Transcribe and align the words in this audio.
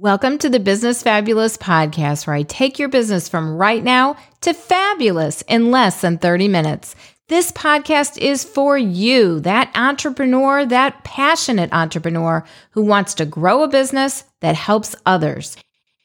Welcome 0.00 0.38
to 0.38 0.48
the 0.48 0.60
Business 0.60 1.02
Fabulous 1.02 1.56
podcast, 1.56 2.24
where 2.24 2.36
I 2.36 2.44
take 2.44 2.78
your 2.78 2.88
business 2.88 3.28
from 3.28 3.56
right 3.56 3.82
now 3.82 4.14
to 4.42 4.54
fabulous 4.54 5.42
in 5.48 5.72
less 5.72 6.02
than 6.02 6.18
30 6.18 6.46
minutes. 6.46 6.94
This 7.26 7.50
podcast 7.50 8.16
is 8.16 8.44
for 8.44 8.78
you, 8.78 9.40
that 9.40 9.72
entrepreneur, 9.74 10.64
that 10.66 11.02
passionate 11.02 11.72
entrepreneur 11.72 12.44
who 12.70 12.82
wants 12.82 13.14
to 13.14 13.26
grow 13.26 13.64
a 13.64 13.68
business 13.68 14.22
that 14.38 14.54
helps 14.54 14.94
others. 15.04 15.56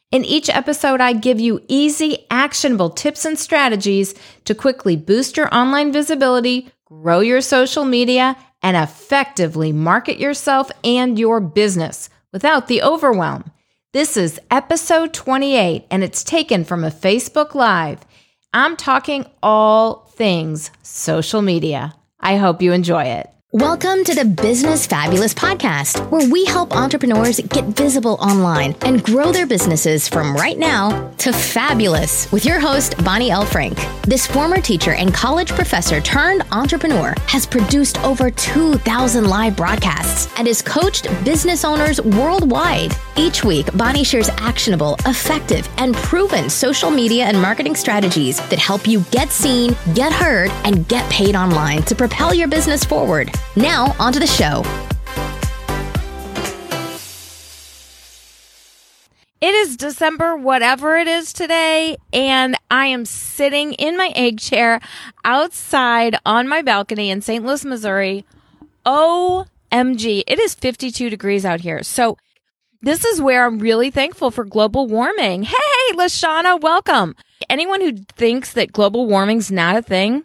In 0.09 0.25
each 0.25 0.49
episode, 0.49 0.99
I 0.99 1.13
give 1.13 1.39
you 1.39 1.61
easy, 1.67 2.25
actionable 2.31 2.89
tips 2.89 3.25
and 3.25 3.37
strategies 3.37 4.15
to 4.45 4.55
quickly 4.55 4.95
boost 4.95 5.37
your 5.37 5.53
online 5.53 5.91
visibility, 5.91 6.71
grow 6.85 7.19
your 7.19 7.41
social 7.41 7.85
media, 7.85 8.37
and 8.63 8.75
effectively 8.75 9.71
market 9.71 10.17
yourself 10.17 10.71
and 10.83 11.19
your 11.19 11.39
business 11.39 12.09
without 12.31 12.67
the 12.67 12.81
overwhelm. 12.81 13.51
This 13.93 14.17
is 14.17 14.41
episode 14.49 15.13
28, 15.13 15.85
and 15.91 16.03
it's 16.03 16.23
taken 16.23 16.65
from 16.65 16.83
a 16.83 16.89
Facebook 16.89 17.53
Live. 17.53 17.99
I'm 18.51 18.75
talking 18.75 19.27
all 19.43 20.07
things 20.15 20.71
social 20.81 21.43
media. 21.43 21.93
I 22.19 22.37
hope 22.37 22.63
you 22.63 22.71
enjoy 22.71 23.03
it. 23.03 23.29
Welcome 23.55 24.03
to 24.05 24.15
the 24.15 24.25
Business 24.25 24.87
Fabulous 24.87 25.31
podcast, 25.31 26.09
where 26.09 26.27
we 26.27 26.43
help 26.43 26.75
entrepreneurs 26.75 27.39
get 27.39 27.65
visible 27.65 28.13
online 28.13 28.75
and 28.81 29.03
grow 29.03 29.31
their 29.31 29.45
businesses 29.45 30.07
from 30.07 30.35
right 30.35 30.57
now 30.57 31.11
to 31.19 31.31
fabulous 31.31 32.31
with 32.31 32.45
your 32.45 32.59
host, 32.59 32.95
Bonnie 33.05 33.29
L. 33.29 33.45
Frank. 33.45 33.77
This 34.07 34.25
former 34.25 34.59
teacher 34.59 34.93
and 34.93 35.13
college 35.13 35.51
professor 35.51 36.01
turned 36.01 36.41
entrepreneur 36.51 37.13
has 37.27 37.45
produced 37.45 38.03
over 38.03 38.31
2,000 38.31 39.25
live 39.25 39.55
broadcasts 39.55 40.33
and 40.39 40.47
has 40.47 40.63
coached 40.63 41.07
business 41.23 41.63
owners 41.63 42.01
worldwide. 42.01 42.91
Each 43.15 43.43
week, 43.43 43.67
Bonnie 43.77 44.03
shares 44.03 44.29
actionable, 44.29 44.95
effective, 45.05 45.69
and 45.77 45.93
proven 45.97 46.49
social 46.49 46.89
media 46.89 47.25
and 47.25 47.39
marketing 47.39 47.75
strategies 47.75 48.37
that 48.49 48.57
help 48.57 48.87
you 48.87 49.01
get 49.11 49.29
seen, 49.29 49.75
get 49.93 50.11
heard, 50.11 50.49
and 50.65 50.87
get 50.87 51.07
paid 51.11 51.35
online 51.35 51.83
to 51.83 51.93
propel 51.93 52.33
your 52.33 52.47
business 52.47 52.83
forward. 52.83 53.31
Now, 53.55 53.95
onto 53.99 54.19
the 54.19 54.27
show. 54.27 54.63
It 59.43 59.53
is 59.53 59.75
December, 59.75 60.37
whatever 60.37 60.95
it 60.95 61.07
is 61.07 61.33
today, 61.33 61.97
and 62.13 62.55
I 62.71 62.85
am 62.85 63.03
sitting 63.03 63.73
in 63.73 63.97
my 63.97 64.13
egg 64.15 64.39
chair 64.39 64.79
outside 65.25 66.15
on 66.25 66.47
my 66.47 66.61
balcony 66.61 67.09
in 67.11 67.21
St. 67.21 67.45
Louis, 67.45 67.65
Missouri. 67.65 68.23
OMG, 68.85 70.23
it 70.27 70.39
is 70.39 70.55
52 70.55 71.09
degrees 71.09 71.43
out 71.43 71.59
here. 71.59 71.83
So, 71.83 72.17
this 72.81 73.03
is 73.03 73.21
where 73.21 73.45
I'm 73.45 73.59
really 73.59 73.91
thankful 73.91 74.31
for 74.31 74.45
global 74.45 74.87
warming. 74.87 75.43
Hey, 75.43 75.93
Lashana, 75.93 76.61
welcome. 76.61 77.13
Anyone 77.49 77.81
who 77.81 77.97
thinks 78.15 78.53
that 78.53 78.71
global 78.71 79.07
warming's 79.07 79.51
not 79.51 79.75
a 79.75 79.81
thing, 79.81 80.23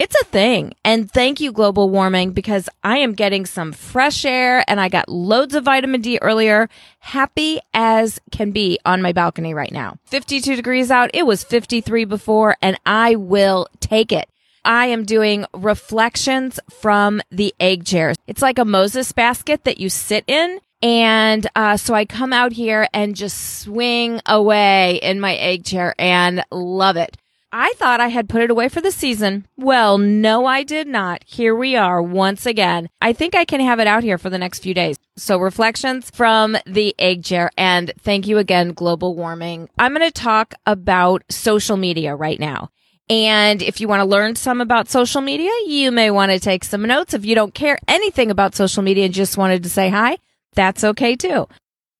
it's 0.00 0.16
a 0.18 0.24
thing. 0.24 0.72
And 0.82 1.10
thank 1.10 1.40
you, 1.40 1.52
global 1.52 1.90
warming, 1.90 2.32
because 2.32 2.70
I 2.82 2.96
am 2.96 3.12
getting 3.12 3.44
some 3.44 3.70
fresh 3.70 4.24
air 4.24 4.64
and 4.66 4.80
I 4.80 4.88
got 4.88 5.10
loads 5.10 5.54
of 5.54 5.64
vitamin 5.64 6.00
D 6.00 6.18
earlier. 6.22 6.70
Happy 7.00 7.60
as 7.74 8.18
can 8.32 8.50
be 8.50 8.78
on 8.86 9.02
my 9.02 9.12
balcony 9.12 9.52
right 9.52 9.70
now. 9.70 9.98
52 10.06 10.56
degrees 10.56 10.90
out. 10.90 11.10
It 11.12 11.26
was 11.26 11.44
53 11.44 12.06
before 12.06 12.56
and 12.62 12.80
I 12.86 13.16
will 13.16 13.68
take 13.80 14.10
it. 14.10 14.30
I 14.64 14.86
am 14.86 15.04
doing 15.04 15.44
reflections 15.52 16.58
from 16.70 17.20
the 17.30 17.54
egg 17.60 17.84
chair. 17.84 18.14
It's 18.26 18.42
like 18.42 18.58
a 18.58 18.64
Moses 18.64 19.12
basket 19.12 19.64
that 19.64 19.80
you 19.80 19.90
sit 19.90 20.24
in. 20.26 20.60
And 20.82 21.46
uh, 21.54 21.76
so 21.76 21.92
I 21.92 22.06
come 22.06 22.32
out 22.32 22.52
here 22.52 22.88
and 22.94 23.14
just 23.14 23.60
swing 23.60 24.22
away 24.24 24.98
in 25.02 25.20
my 25.20 25.34
egg 25.34 25.64
chair 25.64 25.94
and 25.98 26.42
love 26.50 26.96
it. 26.96 27.18
I 27.52 27.72
thought 27.76 28.00
I 28.00 28.08
had 28.08 28.28
put 28.28 28.42
it 28.42 28.50
away 28.50 28.68
for 28.68 28.80
the 28.80 28.92
season. 28.92 29.46
Well, 29.56 29.98
no, 29.98 30.46
I 30.46 30.62
did 30.62 30.86
not. 30.86 31.24
Here 31.26 31.54
we 31.54 31.74
are 31.74 32.00
once 32.00 32.46
again. 32.46 32.88
I 33.02 33.12
think 33.12 33.34
I 33.34 33.44
can 33.44 33.60
have 33.60 33.80
it 33.80 33.88
out 33.88 34.04
here 34.04 34.18
for 34.18 34.30
the 34.30 34.38
next 34.38 34.60
few 34.60 34.72
days. 34.72 34.96
So 35.16 35.36
reflections 35.36 36.10
from 36.10 36.56
the 36.64 36.94
egg 36.98 37.24
chair 37.24 37.50
and 37.58 37.92
thank 38.00 38.28
you 38.28 38.38
again, 38.38 38.72
global 38.72 39.16
warming. 39.16 39.68
I'm 39.78 39.94
going 39.94 40.06
to 40.06 40.12
talk 40.12 40.54
about 40.64 41.24
social 41.28 41.76
media 41.76 42.14
right 42.14 42.38
now. 42.38 42.70
And 43.08 43.60
if 43.60 43.80
you 43.80 43.88
want 43.88 44.00
to 44.00 44.08
learn 44.08 44.36
some 44.36 44.60
about 44.60 44.88
social 44.88 45.20
media, 45.20 45.50
you 45.66 45.90
may 45.90 46.12
want 46.12 46.30
to 46.30 46.38
take 46.38 46.62
some 46.62 46.82
notes. 46.82 47.14
If 47.14 47.24
you 47.24 47.34
don't 47.34 47.52
care 47.52 47.78
anything 47.88 48.30
about 48.30 48.54
social 48.54 48.84
media 48.84 49.06
and 49.06 49.14
just 49.14 49.36
wanted 49.36 49.64
to 49.64 49.70
say 49.70 49.88
hi, 49.88 50.18
that's 50.54 50.84
okay 50.84 51.16
too. 51.16 51.48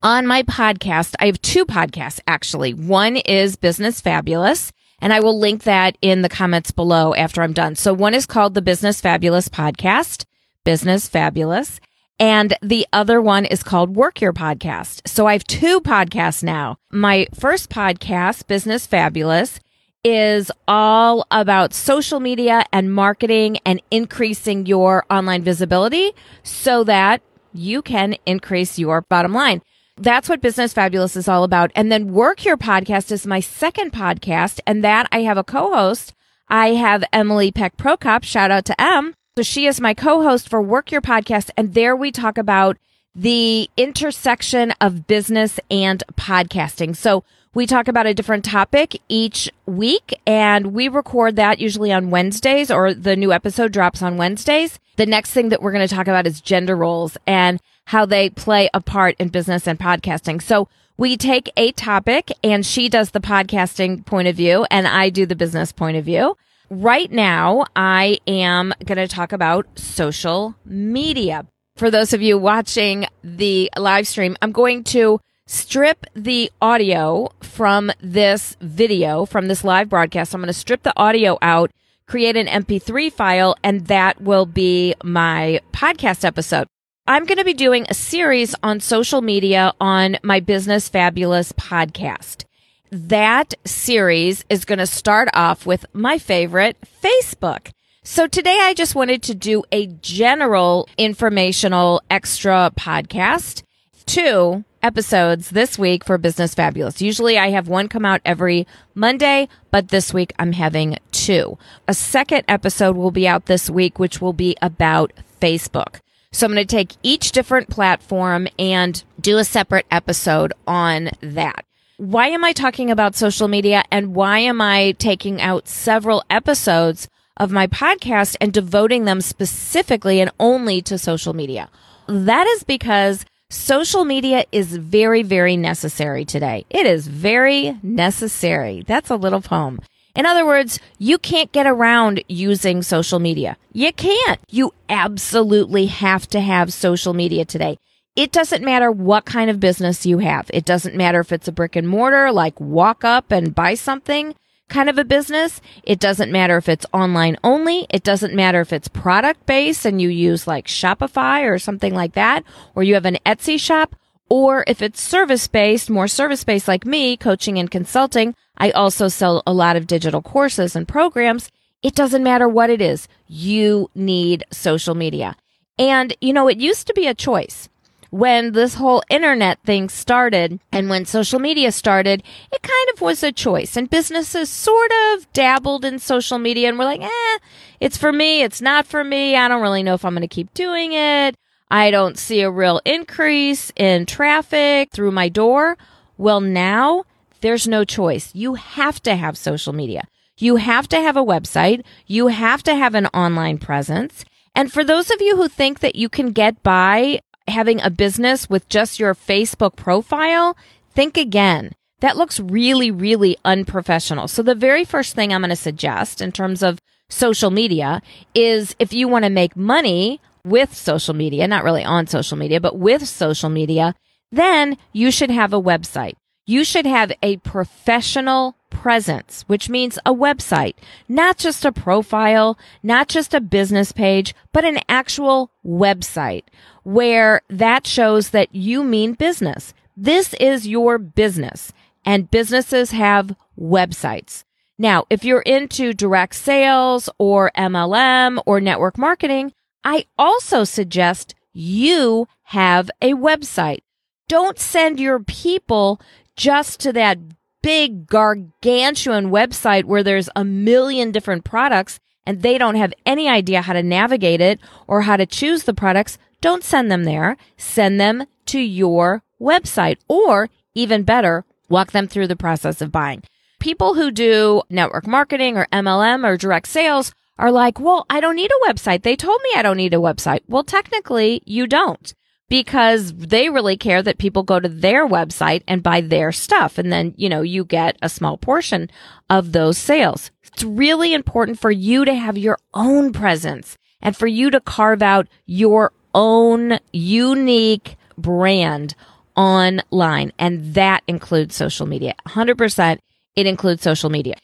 On 0.02 0.28
my 0.28 0.44
podcast, 0.44 1.16
I 1.18 1.26
have 1.26 1.42
two 1.42 1.66
podcasts 1.66 2.20
actually. 2.28 2.72
One 2.72 3.16
is 3.16 3.56
Business 3.56 4.00
Fabulous 4.00 4.70
and 5.00 5.12
I 5.12 5.20
will 5.20 5.38
link 5.38 5.64
that 5.64 5.96
in 6.02 6.22
the 6.22 6.28
comments 6.28 6.70
below 6.70 7.14
after 7.14 7.42
I'm 7.42 7.52
done. 7.52 7.74
So 7.74 7.92
one 7.92 8.14
is 8.14 8.26
called 8.26 8.54
the 8.54 8.62
Business 8.62 9.00
Fabulous 9.00 9.48
podcast, 9.48 10.24
Business 10.64 11.08
Fabulous. 11.08 11.80
And 12.18 12.54
the 12.60 12.86
other 12.92 13.22
one 13.22 13.46
is 13.46 13.62
called 13.62 13.96
Work 13.96 14.20
Your 14.20 14.34
Podcast. 14.34 15.08
So 15.08 15.26
I 15.26 15.32
have 15.32 15.44
two 15.44 15.80
podcasts 15.80 16.42
now. 16.42 16.76
My 16.92 17.26
first 17.34 17.70
podcast, 17.70 18.46
Business 18.46 18.86
Fabulous, 18.86 19.58
is 20.04 20.50
all 20.68 21.26
about 21.30 21.72
social 21.72 22.20
media 22.20 22.64
and 22.72 22.92
marketing 22.92 23.58
and 23.64 23.82
increasing 23.90 24.66
your 24.66 25.04
online 25.10 25.42
visibility 25.42 26.12
so 26.42 26.84
that 26.84 27.22
you 27.52 27.82
can 27.82 28.16
increase 28.26 28.78
your 28.78 29.00
bottom 29.02 29.32
line 29.32 29.62
that's 30.00 30.28
what 30.28 30.40
Business 30.40 30.72
Fabulous 30.72 31.14
is 31.14 31.28
all 31.28 31.44
about. 31.44 31.70
And 31.74 31.92
then 31.92 32.12
Work 32.12 32.44
Your 32.44 32.56
Podcast 32.56 33.12
is 33.12 33.26
my 33.26 33.40
second 33.40 33.92
podcast. 33.92 34.60
And 34.66 34.82
that 34.82 35.06
I 35.12 35.20
have 35.22 35.36
a 35.38 35.44
co-host. 35.44 36.14
I 36.48 36.68
have 36.68 37.04
Emily 37.12 37.52
Peck 37.52 37.76
Prokop. 37.76 38.24
Shout 38.24 38.50
out 38.50 38.64
to 38.64 38.80
Em. 38.80 39.14
So 39.36 39.42
she 39.42 39.66
is 39.66 39.80
my 39.80 39.94
co-host 39.94 40.48
for 40.48 40.60
Work 40.60 40.90
Your 40.90 41.02
Podcast. 41.02 41.50
And 41.56 41.74
there 41.74 41.94
we 41.94 42.10
talk 42.10 42.38
about 42.38 42.78
the 43.14 43.68
intersection 43.76 44.72
of 44.80 45.06
business 45.06 45.60
and 45.70 46.02
podcasting. 46.16 46.96
So 46.96 47.22
we 47.52 47.66
talk 47.66 47.88
about 47.88 48.06
a 48.06 48.14
different 48.14 48.44
topic 48.44 49.00
each 49.08 49.50
week 49.66 50.18
and 50.24 50.68
we 50.72 50.88
record 50.88 51.36
that 51.36 51.58
usually 51.58 51.92
on 51.92 52.10
Wednesdays 52.10 52.70
or 52.70 52.94
the 52.94 53.16
new 53.16 53.32
episode 53.32 53.72
drops 53.72 54.02
on 54.02 54.16
Wednesdays. 54.16 54.78
The 54.96 55.06
next 55.06 55.32
thing 55.32 55.48
that 55.48 55.60
we're 55.60 55.72
going 55.72 55.86
to 55.86 55.94
talk 55.94 56.06
about 56.06 56.26
is 56.26 56.40
gender 56.40 56.76
roles 56.76 57.16
and 57.26 57.60
how 57.90 58.06
they 58.06 58.30
play 58.30 58.70
a 58.72 58.80
part 58.80 59.16
in 59.18 59.26
business 59.26 59.66
and 59.66 59.76
podcasting. 59.76 60.40
So 60.40 60.68
we 60.96 61.16
take 61.16 61.50
a 61.56 61.72
topic 61.72 62.30
and 62.44 62.64
she 62.64 62.88
does 62.88 63.10
the 63.10 63.18
podcasting 63.18 64.06
point 64.06 64.28
of 64.28 64.36
view 64.36 64.64
and 64.70 64.86
I 64.86 65.10
do 65.10 65.26
the 65.26 65.34
business 65.34 65.72
point 65.72 65.96
of 65.96 66.04
view. 66.04 66.36
Right 66.70 67.10
now, 67.10 67.64
I 67.74 68.20
am 68.28 68.72
going 68.84 68.98
to 68.98 69.08
talk 69.08 69.32
about 69.32 69.66
social 69.76 70.54
media. 70.64 71.48
For 71.74 71.90
those 71.90 72.12
of 72.12 72.22
you 72.22 72.38
watching 72.38 73.06
the 73.24 73.68
live 73.76 74.06
stream, 74.06 74.36
I'm 74.40 74.52
going 74.52 74.84
to 74.84 75.18
strip 75.46 76.06
the 76.14 76.52
audio 76.62 77.30
from 77.40 77.90
this 78.00 78.56
video, 78.60 79.26
from 79.26 79.48
this 79.48 79.64
live 79.64 79.88
broadcast. 79.88 80.32
I'm 80.32 80.42
going 80.42 80.46
to 80.46 80.52
strip 80.52 80.84
the 80.84 80.96
audio 80.96 81.38
out, 81.42 81.72
create 82.06 82.36
an 82.36 82.46
MP3 82.46 83.12
file, 83.12 83.56
and 83.64 83.88
that 83.88 84.20
will 84.20 84.46
be 84.46 84.94
my 85.02 85.60
podcast 85.72 86.24
episode. 86.24 86.68
I'm 87.10 87.24
going 87.24 87.38
to 87.38 87.44
be 87.44 87.54
doing 87.54 87.86
a 87.88 87.94
series 87.94 88.54
on 88.62 88.78
social 88.78 89.20
media 89.20 89.72
on 89.80 90.16
my 90.22 90.38
Business 90.38 90.88
Fabulous 90.88 91.50
podcast. 91.50 92.44
That 92.92 93.52
series 93.64 94.44
is 94.48 94.64
going 94.64 94.78
to 94.78 94.86
start 94.86 95.28
off 95.34 95.66
with 95.66 95.86
my 95.92 96.18
favorite, 96.18 96.76
Facebook. 97.02 97.72
So 98.04 98.28
today 98.28 98.60
I 98.60 98.74
just 98.74 98.94
wanted 98.94 99.24
to 99.24 99.34
do 99.34 99.64
a 99.72 99.88
general 99.88 100.88
informational 100.96 102.00
extra 102.08 102.70
podcast. 102.76 103.64
Two 104.06 104.64
episodes 104.80 105.50
this 105.50 105.76
week 105.76 106.04
for 106.04 106.16
Business 106.16 106.54
Fabulous. 106.54 107.02
Usually 107.02 107.36
I 107.36 107.50
have 107.50 107.66
one 107.66 107.88
come 107.88 108.04
out 108.04 108.20
every 108.24 108.68
Monday, 108.94 109.48
but 109.72 109.88
this 109.88 110.14
week 110.14 110.32
I'm 110.38 110.52
having 110.52 110.96
two. 111.10 111.58
A 111.88 111.92
second 111.92 112.44
episode 112.46 112.94
will 112.94 113.10
be 113.10 113.26
out 113.26 113.46
this 113.46 113.68
week, 113.68 113.98
which 113.98 114.20
will 114.20 114.32
be 114.32 114.56
about 114.62 115.12
Facebook. 115.40 115.96
So 116.32 116.46
I'm 116.46 116.52
going 116.52 116.64
to 116.64 116.76
take 116.76 116.94
each 117.02 117.32
different 117.32 117.68
platform 117.68 118.46
and 118.56 119.02
do 119.20 119.38
a 119.38 119.44
separate 119.44 119.86
episode 119.90 120.52
on 120.64 121.10
that. 121.20 121.64
Why 121.96 122.28
am 122.28 122.44
I 122.44 122.52
talking 122.52 122.88
about 122.88 123.16
social 123.16 123.48
media 123.48 123.82
and 123.90 124.14
why 124.14 124.38
am 124.38 124.60
I 124.60 124.92
taking 124.92 125.40
out 125.40 125.66
several 125.66 126.22
episodes 126.30 127.08
of 127.36 127.50
my 127.50 127.66
podcast 127.66 128.36
and 128.40 128.52
devoting 128.52 129.06
them 129.06 129.20
specifically 129.20 130.20
and 130.20 130.30
only 130.38 130.80
to 130.82 130.98
social 130.98 131.34
media? 131.34 131.68
That 132.06 132.46
is 132.46 132.62
because 132.62 133.26
social 133.48 134.04
media 134.04 134.44
is 134.52 134.76
very, 134.76 135.24
very 135.24 135.56
necessary 135.56 136.24
today. 136.24 136.64
It 136.70 136.86
is 136.86 137.08
very 137.08 137.76
necessary. 137.82 138.84
That's 138.86 139.10
a 139.10 139.16
little 139.16 139.42
poem. 139.42 139.80
In 140.14 140.26
other 140.26 140.44
words, 140.44 140.80
you 140.98 141.18
can't 141.18 141.52
get 141.52 141.66
around 141.66 142.22
using 142.28 142.82
social 142.82 143.18
media. 143.18 143.56
You 143.72 143.92
can't. 143.92 144.40
You 144.48 144.74
absolutely 144.88 145.86
have 145.86 146.26
to 146.28 146.40
have 146.40 146.72
social 146.72 147.14
media 147.14 147.44
today. 147.44 147.78
It 148.16 148.32
doesn't 148.32 148.64
matter 148.64 148.90
what 148.90 149.24
kind 149.24 149.50
of 149.50 149.60
business 149.60 150.04
you 150.04 150.18
have. 150.18 150.50
It 150.52 150.64
doesn't 150.64 150.96
matter 150.96 151.20
if 151.20 151.32
it's 151.32 151.48
a 151.48 151.52
brick 151.52 151.76
and 151.76 151.88
mortar, 151.88 152.32
like 152.32 152.60
walk 152.60 153.04
up 153.04 153.30
and 153.30 153.54
buy 153.54 153.74
something 153.74 154.34
kind 154.68 154.88
of 154.88 154.98
a 154.98 155.04
business. 155.04 155.60
It 155.82 155.98
doesn't 155.98 156.32
matter 156.32 156.56
if 156.56 156.68
it's 156.68 156.86
online 156.92 157.36
only. 157.44 157.86
It 157.90 158.02
doesn't 158.02 158.34
matter 158.34 158.60
if 158.60 158.72
it's 158.72 158.88
product 158.88 159.44
based 159.44 159.84
and 159.84 160.00
you 160.00 160.08
use 160.08 160.46
like 160.46 160.66
Shopify 160.66 161.44
or 161.44 161.58
something 161.58 161.94
like 161.94 162.14
that, 162.14 162.44
or 162.74 162.82
you 162.82 162.94
have 162.94 163.04
an 163.04 163.18
Etsy 163.26 163.60
shop, 163.60 163.94
or 164.28 164.64
if 164.66 164.80
it's 164.80 165.02
service 165.02 165.48
based, 165.48 165.90
more 165.90 166.08
service 166.08 166.44
based 166.44 166.68
like 166.68 166.86
me, 166.86 167.16
coaching 167.16 167.58
and 167.58 167.70
consulting. 167.70 168.34
I 168.60 168.70
also 168.70 169.08
sell 169.08 169.42
a 169.46 169.52
lot 169.52 169.74
of 169.74 169.88
digital 169.88 170.22
courses 170.22 170.76
and 170.76 170.86
programs. 170.86 171.50
It 171.82 171.94
doesn't 171.94 172.22
matter 172.22 172.48
what 172.48 172.70
it 172.70 172.80
is. 172.80 173.08
You 173.26 173.90
need 173.94 174.44
social 174.52 174.94
media. 174.94 175.34
And, 175.78 176.14
you 176.20 176.32
know, 176.32 176.46
it 176.46 176.58
used 176.58 176.86
to 176.86 176.94
be 176.94 177.06
a 177.06 177.14
choice 177.14 177.70
when 178.10 178.52
this 178.52 178.74
whole 178.74 179.02
internet 179.08 179.60
thing 179.62 179.88
started 179.88 180.60
and 180.72 180.90
when 180.90 181.06
social 181.06 181.38
media 181.38 181.72
started, 181.72 182.22
it 182.52 182.62
kind 182.62 182.88
of 182.92 183.00
was 183.00 183.22
a 183.22 183.32
choice. 183.32 183.76
And 183.76 183.88
businesses 183.88 184.50
sort 184.50 184.90
of 185.14 185.32
dabbled 185.32 185.84
in 185.84 185.98
social 185.98 186.38
media 186.38 186.68
and 186.68 186.78
were 186.78 186.84
like, 186.84 187.00
eh, 187.00 187.38
it's 187.78 187.96
for 187.96 188.12
me. 188.12 188.42
It's 188.42 188.60
not 188.60 188.86
for 188.86 189.02
me. 189.02 189.36
I 189.36 189.48
don't 189.48 189.62
really 189.62 189.82
know 189.82 189.94
if 189.94 190.04
I'm 190.04 190.12
going 190.12 190.22
to 190.22 190.28
keep 190.28 190.52
doing 190.54 190.92
it. 190.92 191.36
I 191.70 191.90
don't 191.92 192.18
see 192.18 192.40
a 192.40 192.50
real 192.50 192.80
increase 192.84 193.72
in 193.76 194.04
traffic 194.04 194.90
through 194.92 195.12
my 195.12 195.28
door. 195.28 195.78
Well, 196.18 196.40
now 196.40 197.04
there's 197.40 197.68
no 197.68 197.84
choice. 197.84 198.30
You 198.34 198.54
have 198.54 199.02
to 199.02 199.16
have 199.16 199.36
social 199.36 199.72
media. 199.72 200.06
You 200.38 200.56
have 200.56 200.88
to 200.88 201.00
have 201.00 201.16
a 201.16 201.24
website. 201.24 201.84
You 202.06 202.28
have 202.28 202.62
to 202.64 202.74
have 202.74 202.94
an 202.94 203.06
online 203.06 203.58
presence. 203.58 204.24
And 204.54 204.72
for 204.72 204.82
those 204.82 205.10
of 205.10 205.20
you 205.20 205.36
who 205.36 205.48
think 205.48 205.80
that 205.80 205.96
you 205.96 206.08
can 206.08 206.32
get 206.32 206.62
by 206.62 207.20
having 207.46 207.80
a 207.80 207.90
business 207.90 208.48
with 208.48 208.68
just 208.68 208.98
your 208.98 209.14
Facebook 209.14 209.76
profile, 209.76 210.56
think 210.92 211.16
again. 211.16 211.72
That 212.00 212.16
looks 212.16 212.40
really, 212.40 212.90
really 212.90 213.36
unprofessional. 213.44 214.28
So 214.28 214.42
the 214.42 214.54
very 214.54 214.84
first 214.84 215.14
thing 215.14 215.32
I'm 215.32 215.42
going 215.42 215.50
to 215.50 215.56
suggest 215.56 216.22
in 216.22 216.32
terms 216.32 216.62
of 216.62 216.78
social 217.10 217.50
media 217.50 218.00
is 218.34 218.74
if 218.78 218.92
you 218.92 219.06
want 219.06 219.24
to 219.24 219.30
make 219.30 219.54
money 219.56 220.20
with 220.44 220.74
social 220.74 221.12
media, 221.12 221.46
not 221.46 221.64
really 221.64 221.84
on 221.84 222.06
social 222.06 222.38
media, 222.38 222.60
but 222.60 222.78
with 222.78 223.06
social 223.06 223.50
media, 223.50 223.94
then 224.32 224.78
you 224.92 225.10
should 225.10 225.30
have 225.30 225.52
a 225.52 225.60
website. 225.60 226.14
You 226.50 226.64
should 226.64 226.84
have 226.84 227.12
a 227.22 227.36
professional 227.36 228.56
presence, 228.70 229.44
which 229.46 229.68
means 229.68 230.00
a 230.04 230.12
website, 230.12 230.74
not 231.08 231.38
just 231.38 231.64
a 231.64 231.70
profile, 231.70 232.58
not 232.82 233.06
just 233.06 233.32
a 233.32 233.40
business 233.40 233.92
page, 233.92 234.34
but 234.52 234.64
an 234.64 234.80
actual 234.88 235.52
website 235.64 236.42
where 236.82 237.42
that 237.48 237.86
shows 237.86 238.30
that 238.30 238.52
you 238.52 238.82
mean 238.82 239.12
business. 239.12 239.74
This 239.96 240.34
is 240.40 240.66
your 240.66 240.98
business 240.98 241.72
and 242.04 242.28
businesses 242.32 242.90
have 242.90 243.36
websites. 243.56 244.42
Now, 244.76 245.04
if 245.08 245.24
you're 245.24 245.42
into 245.42 245.94
direct 245.94 246.34
sales 246.34 247.08
or 247.16 247.52
MLM 247.56 248.42
or 248.44 248.60
network 248.60 248.98
marketing, 248.98 249.52
I 249.84 250.06
also 250.18 250.64
suggest 250.64 251.36
you 251.52 252.26
have 252.42 252.90
a 253.00 253.12
website. 253.12 253.82
Don't 254.26 254.60
send 254.60 255.00
your 255.00 255.18
people 255.18 256.00
just 256.36 256.80
to 256.80 256.92
that 256.92 257.18
big 257.62 258.06
gargantuan 258.06 259.30
website 259.30 259.84
where 259.84 260.02
there's 260.02 260.28
a 260.34 260.44
million 260.44 261.10
different 261.10 261.44
products 261.44 262.00
and 262.26 262.42
they 262.42 262.58
don't 262.58 262.76
have 262.76 262.94
any 263.04 263.28
idea 263.28 263.62
how 263.62 263.72
to 263.72 263.82
navigate 263.82 264.40
it 264.40 264.60
or 264.86 265.02
how 265.02 265.16
to 265.16 265.26
choose 265.26 265.64
the 265.64 265.74
products. 265.74 266.18
Don't 266.40 266.64
send 266.64 266.90
them 266.90 267.04
there. 267.04 267.36
Send 267.56 268.00
them 268.00 268.26
to 268.46 268.60
your 268.60 269.22
website 269.40 269.98
or 270.08 270.48
even 270.74 271.02
better, 271.02 271.44
walk 271.68 271.92
them 271.92 272.06
through 272.06 272.28
the 272.28 272.36
process 272.36 272.80
of 272.80 272.92
buying. 272.92 273.22
People 273.58 273.94
who 273.94 274.10
do 274.10 274.62
network 274.70 275.06
marketing 275.06 275.56
or 275.56 275.66
MLM 275.72 276.24
or 276.24 276.36
direct 276.36 276.68
sales 276.68 277.12
are 277.38 277.50
like, 277.50 277.80
well, 277.80 278.06
I 278.08 278.20
don't 278.20 278.36
need 278.36 278.50
a 278.50 278.70
website. 278.70 279.02
They 279.02 279.16
told 279.16 279.40
me 279.42 279.50
I 279.56 279.62
don't 279.62 279.76
need 279.76 279.94
a 279.94 279.98
website. 279.98 280.40
Well, 280.46 280.64
technically 280.64 281.42
you 281.44 281.66
don't 281.66 282.14
because 282.50 283.14
they 283.14 283.48
really 283.48 283.76
care 283.76 284.02
that 284.02 284.18
people 284.18 284.42
go 284.42 284.60
to 284.60 284.68
their 284.68 285.06
website 285.06 285.62
and 285.66 285.82
buy 285.82 286.02
their 286.02 286.32
stuff. 286.32 286.76
And 286.76 286.92
then, 286.92 287.14
you 287.16 287.28
know, 287.28 287.42
you 287.42 287.64
get 287.64 287.96
a 288.02 288.08
small 288.08 288.36
portion 288.36 288.90
of 289.30 289.52
those 289.52 289.78
sales. 289.78 290.32
It's 290.52 290.64
really 290.64 291.14
important 291.14 291.60
for 291.60 291.70
you 291.70 292.04
to 292.04 292.12
have 292.12 292.36
your 292.36 292.58
own 292.74 293.12
presence 293.12 293.78
and 294.02 294.16
for 294.16 294.26
you 294.26 294.50
to 294.50 294.60
carve 294.60 295.00
out 295.00 295.28
your 295.46 295.92
own 296.12 296.80
unique 296.92 297.96
brand 298.18 298.96
online. 299.36 300.32
And 300.36 300.74
that 300.74 301.04
includes 301.06 301.54
social 301.54 301.86
media. 301.86 302.14
100% 302.26 302.98
it 303.36 303.46
includes 303.46 303.82
social 303.82 304.10
media. 304.10 304.34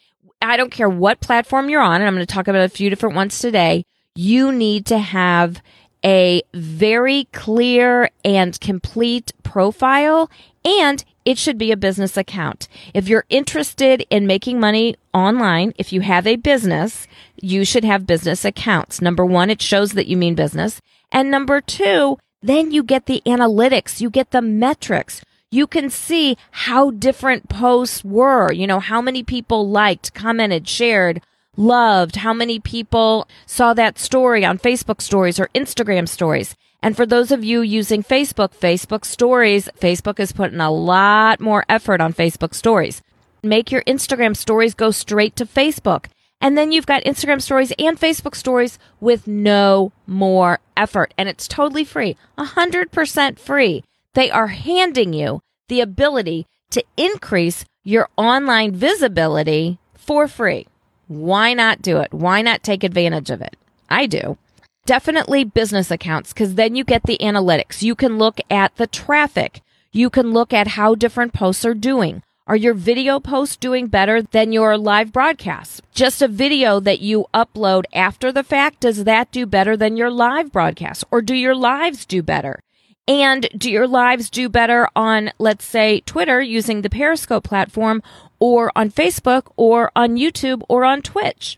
I 0.40 0.56
don't 0.56 0.70
care 0.70 0.88
what 0.88 1.20
platform 1.20 1.68
you're 1.68 1.82
on, 1.82 2.00
and 2.00 2.04
I'm 2.04 2.14
going 2.14 2.24
to 2.24 2.32
talk 2.32 2.46
about 2.46 2.64
a 2.64 2.68
few 2.68 2.88
different 2.88 3.16
ones 3.16 3.40
today. 3.40 3.84
You 4.14 4.52
need 4.52 4.86
to 4.86 4.98
have 4.98 5.60
a 6.06 6.40
very 6.54 7.24
clear 7.32 8.08
and 8.24 8.58
complete 8.60 9.32
profile 9.42 10.30
and 10.64 11.04
it 11.24 11.36
should 11.36 11.58
be 11.58 11.72
a 11.72 11.76
business 11.76 12.16
account. 12.16 12.68
If 12.94 13.08
you're 13.08 13.24
interested 13.28 14.06
in 14.08 14.26
making 14.26 14.60
money 14.60 14.96
online, 15.12 15.74
if 15.76 15.92
you 15.92 16.02
have 16.02 16.26
a 16.26 16.36
business, 16.36 17.08
you 17.40 17.64
should 17.64 17.84
have 17.84 18.06
business 18.06 18.44
accounts. 18.44 19.02
Number 19.02 19.26
one, 19.26 19.50
it 19.50 19.60
shows 19.60 19.92
that 19.92 20.06
you 20.06 20.16
mean 20.16 20.36
business. 20.36 20.80
And 21.10 21.30
number 21.30 21.60
two, 21.60 22.18
then 22.42 22.70
you 22.70 22.84
get 22.84 23.06
the 23.06 23.22
analytics, 23.26 24.00
you 24.00 24.08
get 24.08 24.30
the 24.30 24.42
metrics. 24.42 25.22
You 25.50 25.66
can 25.66 25.90
see 25.90 26.36
how 26.50 26.90
different 26.90 27.48
posts 27.48 28.04
were, 28.04 28.52
you 28.52 28.66
know, 28.66 28.80
how 28.80 29.00
many 29.00 29.24
people 29.24 29.68
liked, 29.68 30.14
commented, 30.14 30.68
shared, 30.68 31.22
loved, 31.56 32.16
how 32.16 32.32
many 32.32 32.58
people 32.58 33.28
saw 33.46 33.74
that 33.74 33.98
story 33.98 34.44
on 34.44 34.58
Facebook 34.58 35.00
stories 35.00 35.40
or 35.40 35.48
Instagram 35.54 36.08
stories. 36.08 36.54
And 36.82 36.96
for 36.96 37.06
those 37.06 37.30
of 37.30 37.44
you 37.44 37.62
using 37.62 38.02
Facebook, 38.02 38.54
Facebook 38.54 39.04
stories, 39.04 39.68
Facebook 39.80 40.20
is 40.20 40.32
putting 40.32 40.60
a 40.60 40.70
lot 40.70 41.40
more 41.40 41.64
effort 41.68 42.00
on 42.00 42.12
Facebook 42.12 42.54
stories. 42.54 43.02
Make 43.42 43.72
your 43.72 43.82
Instagram 43.84 44.36
stories 44.36 44.74
go 44.74 44.90
straight 44.90 45.36
to 45.36 45.46
Facebook. 45.46 46.06
And 46.40 46.56
then 46.56 46.70
you've 46.70 46.86
got 46.86 47.04
Instagram 47.04 47.40
stories 47.40 47.72
and 47.78 47.98
Facebook 47.98 48.34
stories 48.34 48.78
with 49.00 49.26
no 49.26 49.92
more 50.06 50.60
effort. 50.76 51.14
And 51.16 51.28
it's 51.28 51.48
totally 51.48 51.84
free, 51.84 52.16
100% 52.38 53.38
free. 53.38 53.84
They 54.14 54.30
are 54.30 54.48
handing 54.48 55.12
you 55.12 55.40
the 55.68 55.80
ability 55.80 56.46
to 56.70 56.84
increase 56.96 57.64
your 57.82 58.08
online 58.16 58.74
visibility 58.74 59.78
for 59.94 60.28
free. 60.28 60.66
Why 61.08 61.54
not 61.54 61.82
do 61.82 61.98
it? 61.98 62.12
Why 62.12 62.42
not 62.42 62.62
take 62.62 62.82
advantage 62.82 63.30
of 63.30 63.40
it? 63.40 63.56
I 63.88 64.06
do. 64.06 64.38
Definitely 64.86 65.44
business 65.44 65.90
accounts 65.90 66.32
because 66.32 66.54
then 66.54 66.74
you 66.74 66.84
get 66.84 67.04
the 67.04 67.18
analytics. 67.18 67.82
You 67.82 67.94
can 67.94 68.18
look 68.18 68.40
at 68.50 68.74
the 68.76 68.86
traffic. 68.86 69.62
You 69.92 70.10
can 70.10 70.32
look 70.32 70.52
at 70.52 70.68
how 70.68 70.94
different 70.94 71.32
posts 71.32 71.64
are 71.64 71.74
doing. 71.74 72.22
Are 72.48 72.56
your 72.56 72.74
video 72.74 73.18
posts 73.18 73.56
doing 73.56 73.88
better 73.88 74.22
than 74.22 74.52
your 74.52 74.78
live 74.78 75.12
broadcasts? 75.12 75.82
Just 75.92 76.22
a 76.22 76.28
video 76.28 76.78
that 76.80 77.00
you 77.00 77.26
upload 77.34 77.84
after 77.92 78.30
the 78.30 78.44
fact, 78.44 78.80
does 78.80 79.02
that 79.04 79.32
do 79.32 79.46
better 79.46 79.76
than 79.76 79.96
your 79.96 80.10
live 80.10 80.52
broadcast? 80.52 81.04
Or 81.10 81.22
do 81.22 81.34
your 81.34 81.56
lives 81.56 82.06
do 82.06 82.22
better? 82.22 82.60
And 83.08 83.48
do 83.56 83.70
your 83.70 83.86
lives 83.86 84.30
do 84.30 84.48
better 84.48 84.88
on, 84.96 85.30
let's 85.38 85.64
say, 85.64 86.00
Twitter 86.00 86.42
using 86.42 86.82
the 86.82 86.90
Periscope 86.90 87.44
platform 87.44 88.02
or 88.40 88.72
on 88.74 88.90
Facebook 88.90 89.52
or 89.56 89.92
on 89.94 90.16
YouTube 90.16 90.62
or 90.68 90.84
on 90.84 91.02
Twitch. 91.02 91.56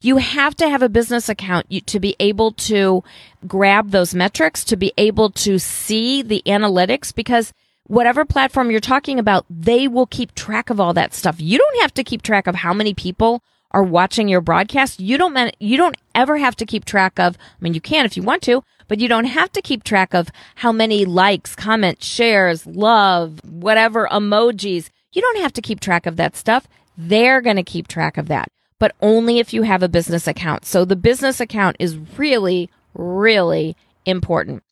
You 0.00 0.18
have 0.18 0.54
to 0.56 0.68
have 0.68 0.80
a 0.80 0.88
business 0.88 1.28
account 1.28 1.66
to 1.86 2.00
be 2.00 2.14
able 2.20 2.52
to 2.52 3.02
grab 3.46 3.90
those 3.90 4.14
metrics, 4.14 4.64
to 4.64 4.76
be 4.76 4.92
able 4.96 5.30
to 5.30 5.58
see 5.58 6.22
the 6.22 6.42
analytics 6.46 7.14
because 7.14 7.52
whatever 7.88 8.24
platform 8.24 8.70
you're 8.70 8.80
talking 8.80 9.18
about, 9.18 9.44
they 9.50 9.88
will 9.88 10.06
keep 10.06 10.34
track 10.34 10.70
of 10.70 10.78
all 10.78 10.94
that 10.94 11.14
stuff. 11.14 11.40
You 11.40 11.58
don't 11.58 11.82
have 11.82 11.92
to 11.94 12.04
keep 12.04 12.22
track 12.22 12.46
of 12.46 12.54
how 12.54 12.72
many 12.72 12.94
people 12.94 13.42
are 13.72 13.82
watching 13.82 14.28
your 14.28 14.40
broadcast. 14.40 15.00
You 15.00 15.18
don't, 15.18 15.54
you 15.58 15.76
don't 15.76 15.96
ever 16.14 16.38
have 16.38 16.56
to 16.56 16.66
keep 16.66 16.84
track 16.84 17.18
of, 17.18 17.36
I 17.36 17.56
mean, 17.60 17.74
you 17.74 17.80
can 17.80 18.06
if 18.06 18.16
you 18.16 18.22
want 18.22 18.42
to, 18.42 18.62
but 18.88 18.98
you 18.98 19.08
don't 19.08 19.26
have 19.26 19.52
to 19.52 19.62
keep 19.62 19.84
track 19.84 20.14
of 20.14 20.30
how 20.56 20.72
many 20.72 21.04
likes, 21.04 21.54
comments, 21.54 22.06
shares, 22.06 22.66
love, 22.66 23.40
whatever 23.44 24.08
emojis 24.10 24.90
you 25.12 25.22
don't 25.22 25.40
have 25.40 25.52
to 25.54 25.62
keep 25.62 25.80
track 25.80 26.06
of 26.06 26.16
that 26.16 26.36
stuff. 26.36 26.68
They're 26.96 27.40
going 27.40 27.56
to 27.56 27.62
keep 27.62 27.88
track 27.88 28.18
of 28.18 28.28
that, 28.28 28.50
but 28.78 28.94
only 29.00 29.38
if 29.38 29.52
you 29.52 29.62
have 29.62 29.82
a 29.82 29.88
business 29.88 30.26
account. 30.26 30.64
So 30.64 30.84
the 30.84 30.96
business 30.96 31.40
account 31.40 31.76
is 31.78 31.96
really, 32.16 32.70
really 32.94 33.76
important. 34.04 34.62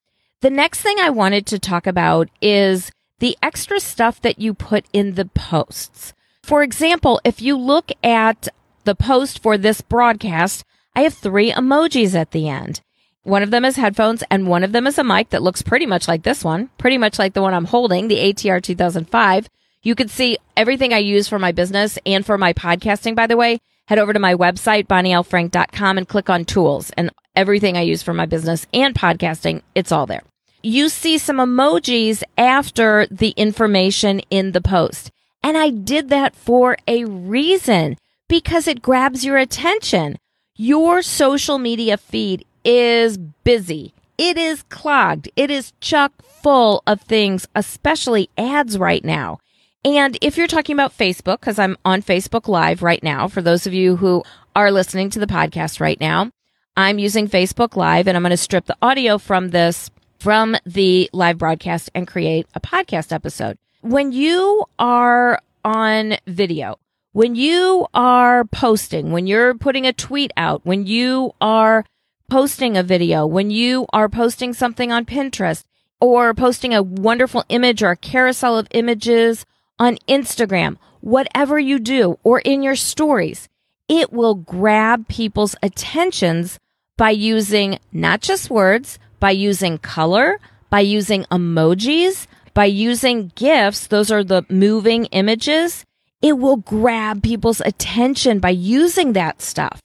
The 0.42 0.50
next 0.50 0.80
thing 0.80 0.98
I 1.00 1.10
wanted 1.10 1.46
to 1.46 1.58
talk 1.58 1.86
about 1.86 2.28
is 2.40 2.92
the 3.18 3.36
extra 3.42 3.80
stuff 3.80 4.20
that 4.20 4.38
you 4.38 4.52
put 4.52 4.84
in 4.92 5.14
the 5.14 5.24
posts. 5.24 6.12
For 6.42 6.62
example, 6.62 7.20
if 7.24 7.40
you 7.40 7.56
look 7.56 7.90
at 8.02 8.48
the 8.84 8.94
post 8.94 9.42
for 9.42 9.56
this 9.56 9.80
broadcast, 9.80 10.64
I 10.94 11.02
have 11.02 11.14
three 11.14 11.50
emojis 11.50 12.14
at 12.14 12.32
the 12.32 12.48
end. 12.48 12.82
One 13.26 13.42
of 13.42 13.50
them 13.50 13.64
is 13.64 13.74
headphones 13.74 14.22
and 14.30 14.46
one 14.46 14.62
of 14.62 14.70
them 14.70 14.86
is 14.86 14.98
a 14.98 15.02
mic 15.02 15.30
that 15.30 15.42
looks 15.42 15.60
pretty 15.60 15.84
much 15.84 16.06
like 16.06 16.22
this 16.22 16.44
one, 16.44 16.70
pretty 16.78 16.96
much 16.96 17.18
like 17.18 17.34
the 17.34 17.42
one 17.42 17.54
I'm 17.54 17.64
holding, 17.64 18.06
the 18.06 18.32
ATR 18.32 18.62
2005. 18.62 19.48
You 19.82 19.96
can 19.96 20.06
see 20.06 20.38
everything 20.56 20.92
I 20.92 20.98
use 20.98 21.26
for 21.26 21.36
my 21.36 21.50
business 21.50 21.98
and 22.06 22.24
for 22.24 22.38
my 22.38 22.52
podcasting, 22.52 23.16
by 23.16 23.26
the 23.26 23.36
way. 23.36 23.58
Head 23.88 23.98
over 23.98 24.12
to 24.12 24.20
my 24.20 24.36
website, 24.36 24.86
bonnielfrank.com 24.86 25.98
and 25.98 26.06
click 26.06 26.30
on 26.30 26.44
tools 26.44 26.90
and 26.90 27.10
everything 27.34 27.76
I 27.76 27.80
use 27.80 28.00
for 28.00 28.14
my 28.14 28.26
business 28.26 28.64
and 28.72 28.94
podcasting. 28.94 29.62
It's 29.74 29.90
all 29.90 30.06
there. 30.06 30.22
You 30.62 30.88
see 30.88 31.18
some 31.18 31.38
emojis 31.38 32.22
after 32.38 33.08
the 33.10 33.30
information 33.30 34.20
in 34.30 34.52
the 34.52 34.60
post. 34.60 35.10
And 35.42 35.58
I 35.58 35.70
did 35.70 36.10
that 36.10 36.36
for 36.36 36.76
a 36.86 37.04
reason 37.04 37.96
because 38.28 38.68
it 38.68 38.82
grabs 38.82 39.24
your 39.24 39.36
attention. 39.36 40.16
Your 40.54 41.02
social 41.02 41.58
media 41.58 41.96
feed 41.96 42.46
is 42.66 43.16
busy. 43.16 43.94
It 44.18 44.36
is 44.36 44.62
clogged. 44.64 45.30
It 45.36 45.50
is 45.50 45.72
chock 45.80 46.12
full 46.22 46.82
of 46.86 47.00
things, 47.00 47.46
especially 47.54 48.28
ads 48.36 48.76
right 48.76 49.04
now. 49.04 49.38
And 49.84 50.18
if 50.20 50.36
you're 50.36 50.48
talking 50.48 50.74
about 50.74 50.96
Facebook, 50.96 51.40
because 51.40 51.60
I'm 51.60 51.76
on 51.84 52.02
Facebook 52.02 52.48
Live 52.48 52.82
right 52.82 53.02
now, 53.02 53.28
for 53.28 53.40
those 53.40 53.66
of 53.66 53.72
you 53.72 53.96
who 53.96 54.24
are 54.56 54.72
listening 54.72 55.10
to 55.10 55.20
the 55.20 55.26
podcast 55.26 55.80
right 55.80 56.00
now, 56.00 56.30
I'm 56.76 56.98
using 56.98 57.28
Facebook 57.28 57.76
Live 57.76 58.08
and 58.08 58.16
I'm 58.16 58.22
going 58.22 58.30
to 58.30 58.36
strip 58.36 58.66
the 58.66 58.76
audio 58.82 59.16
from 59.16 59.50
this, 59.50 59.90
from 60.18 60.56
the 60.66 61.08
live 61.12 61.38
broadcast 61.38 61.90
and 61.94 62.08
create 62.08 62.48
a 62.54 62.60
podcast 62.60 63.12
episode. 63.12 63.58
When 63.82 64.10
you 64.10 64.64
are 64.78 65.40
on 65.64 66.16
video, 66.26 66.78
when 67.12 67.36
you 67.36 67.86
are 67.94 68.44
posting, 68.46 69.12
when 69.12 69.26
you're 69.26 69.54
putting 69.54 69.86
a 69.86 69.92
tweet 69.92 70.32
out, 70.36 70.66
when 70.66 70.86
you 70.86 71.32
are 71.40 71.84
posting 72.28 72.76
a 72.76 72.82
video, 72.82 73.26
when 73.26 73.50
you 73.50 73.86
are 73.92 74.08
posting 74.08 74.52
something 74.52 74.92
on 74.92 75.04
Pinterest 75.04 75.64
or 76.00 76.34
posting 76.34 76.74
a 76.74 76.82
wonderful 76.82 77.44
image 77.48 77.82
or 77.82 77.90
a 77.90 77.96
carousel 77.96 78.58
of 78.58 78.68
images 78.72 79.46
on 79.78 79.98
Instagram, 80.08 80.76
whatever 81.00 81.58
you 81.58 81.78
do 81.78 82.18
or 82.24 82.40
in 82.40 82.62
your 82.62 82.76
stories, 82.76 83.48
it 83.88 84.12
will 84.12 84.34
grab 84.34 85.08
people's 85.08 85.54
attentions 85.62 86.58
by 86.96 87.10
using 87.10 87.78
not 87.92 88.20
just 88.20 88.50
words, 88.50 88.98
by 89.20 89.30
using 89.30 89.78
color, 89.78 90.40
by 90.70 90.80
using 90.80 91.24
emojis, 91.24 92.26
by 92.54 92.64
using 92.64 93.30
GIFs. 93.34 93.86
Those 93.86 94.10
are 94.10 94.24
the 94.24 94.44
moving 94.48 95.04
images. 95.06 95.84
It 96.22 96.38
will 96.38 96.56
grab 96.56 97.22
people's 97.22 97.60
attention 97.60 98.40
by 98.40 98.50
using 98.50 99.12
that 99.12 99.42
stuff. 99.42 99.80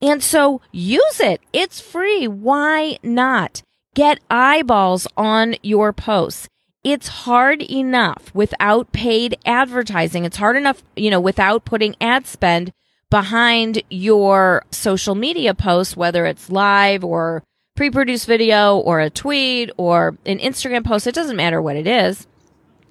And 0.00 0.22
so 0.22 0.60
use 0.72 1.20
it. 1.20 1.40
It's 1.52 1.80
free. 1.80 2.28
Why 2.28 2.98
not? 3.02 3.62
Get 3.94 4.20
eyeballs 4.30 5.06
on 5.16 5.56
your 5.62 5.92
posts. 5.92 6.48
It's 6.82 7.08
hard 7.08 7.62
enough 7.62 8.34
without 8.34 8.92
paid 8.92 9.38
advertising. 9.46 10.24
It's 10.24 10.36
hard 10.36 10.56
enough, 10.56 10.82
you 10.96 11.10
know, 11.10 11.20
without 11.20 11.64
putting 11.64 11.96
ad 12.00 12.26
spend 12.26 12.72
behind 13.08 13.82
your 13.88 14.64
social 14.70 15.14
media 15.14 15.54
posts, 15.54 15.96
whether 15.96 16.26
it's 16.26 16.50
live 16.50 17.04
or 17.04 17.42
pre-produced 17.76 18.26
video 18.26 18.76
or 18.76 19.00
a 19.00 19.08
tweet 19.08 19.70
or 19.76 20.16
an 20.26 20.38
Instagram 20.38 20.84
post. 20.84 21.06
It 21.06 21.14
doesn't 21.14 21.36
matter 21.36 21.62
what 21.62 21.76
it 21.76 21.86
is. 21.86 22.26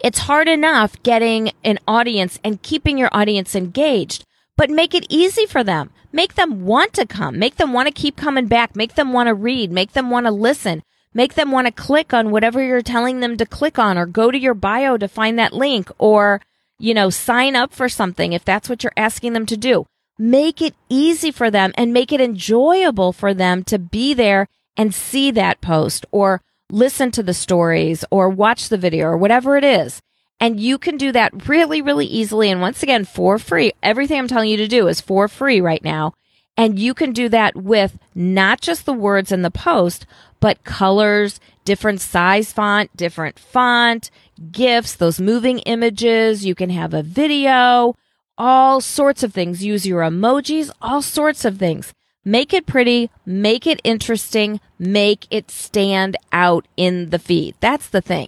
It's 0.04 0.20
hard 0.20 0.48
enough 0.48 1.02
getting 1.04 1.52
an 1.64 1.80
audience 1.88 2.40
and 2.44 2.62
keeping 2.62 2.98
your 2.98 3.10
audience 3.14 3.56
engaged, 3.56 4.26
but 4.58 4.70
make 4.70 4.94
it 4.94 5.06
easy 5.10 5.46
for 5.46 5.64
them. 5.64 5.92
Make 6.12 6.36
them 6.36 6.66
want 6.66 6.94
to 6.94 7.06
come. 7.06 7.40
Make 7.40 7.56
them 7.56 7.74
want 7.74 7.88
to 7.88 7.94
keep 7.94 8.16
coming 8.16 8.48
back. 8.48 8.76
Make 8.76 8.96
them 8.96 9.14
want 9.14 9.28
to 9.28 9.34
read. 9.34 9.72
Make 9.72 9.94
them 9.94 10.10
want 10.10 10.26
to 10.28 10.32
listen. 10.32 10.84
Make 11.14 11.34
them 11.36 11.52
want 11.52 11.68
to 11.68 11.72
click 11.72 12.14
on 12.14 12.32
whatever 12.32 12.64
you're 12.64 12.82
telling 12.82 13.20
them 13.20 13.38
to 13.38 13.46
click 13.46 13.78
on 13.78 13.98
or 13.98 14.06
go 14.06 14.32
to 14.32 14.38
your 14.38 14.54
bio 14.54 14.98
to 14.98 15.08
find 15.08 15.38
that 15.38 15.54
link 15.54 15.90
or, 15.98 16.42
you 16.80 16.94
know, 16.94 17.10
sign 17.10 17.56
up 17.56 17.74
for 17.74 17.90
something 17.90 18.34
if 18.34 18.46
that's 18.46 18.70
what 18.70 18.84
you're 18.84 18.94
asking 18.98 19.34
them 19.34 19.46
to 19.48 19.58
do. 19.58 19.86
Make 20.18 20.62
it 20.62 20.76
easy 20.90 21.32
for 21.32 21.50
them 21.50 21.72
and 21.76 21.94
make 21.94 22.12
it 22.12 22.22
enjoyable 22.22 23.14
for 23.14 23.34
them 23.34 23.64
to 23.66 23.80
be 23.80 24.14
there 24.14 24.48
and 24.78 24.94
see 24.94 25.32
that 25.32 25.62
post 25.62 26.06
or 26.12 26.42
listen 26.72 27.12
to 27.12 27.24
the 27.24 27.34
stories 27.34 28.06
or 28.10 28.30
watch 28.30 28.70
the 28.70 28.78
video 28.78 29.08
or 29.08 29.18
whatever 29.18 29.58
it 29.58 29.64
is. 29.64 30.02
And 30.44 30.60
you 30.60 30.78
can 30.78 30.98
do 30.98 31.14
that 31.14 31.48
really, 31.48 31.82
really 31.82 32.06
easily. 32.06 32.52
And 32.52 32.60
once 32.60 32.84
again, 32.84 33.06
for 33.06 33.40
free. 33.40 33.72
Everything 33.82 34.20
I'm 34.20 34.28
telling 34.28 34.50
you 34.50 34.58
to 34.58 34.68
do 34.68 34.90
is 34.90 35.00
for 35.00 35.30
free 35.30 35.62
right 35.62 35.82
now. 35.82 36.16
And 36.58 36.78
you 36.78 36.94
can 36.94 37.14
do 37.14 37.30
that 37.30 37.56
with 37.56 37.98
not 38.14 38.60
just 38.60 38.86
the 38.86 38.92
words 38.92 39.32
in 39.32 39.42
the 39.42 39.50
post, 39.50 40.06
but 40.42 40.66
colors, 40.66 41.40
different 41.64 42.02
size 42.02 42.52
font, 42.52 42.94
different 42.98 43.40
font, 43.40 44.12
GIFs, 44.52 44.96
those 44.96 45.22
moving 45.22 45.60
images. 45.60 46.46
You 46.46 46.56
can 46.56 46.72
have 46.72 46.94
a 46.94 47.04
video, 47.04 47.96
all 48.38 48.82
sorts 48.82 49.24
of 49.24 49.34
things. 49.34 49.64
Use 49.64 49.88
your 49.88 50.02
emojis, 50.02 50.70
all 50.82 51.02
sorts 51.02 51.46
of 51.46 51.58
things. 51.58 51.94
Make 52.26 52.54
it 52.54 52.66
pretty, 52.66 53.10
make 53.26 53.66
it 53.66 53.80
interesting, 53.86 54.60
make 54.78 55.26
it 55.32 55.50
stand 55.50 56.18
out 56.34 56.68
in 56.76 57.12
the 57.12 57.20
feed. 57.20 57.56
That's 57.62 57.88
the 57.88 58.02
thing. 58.02 58.28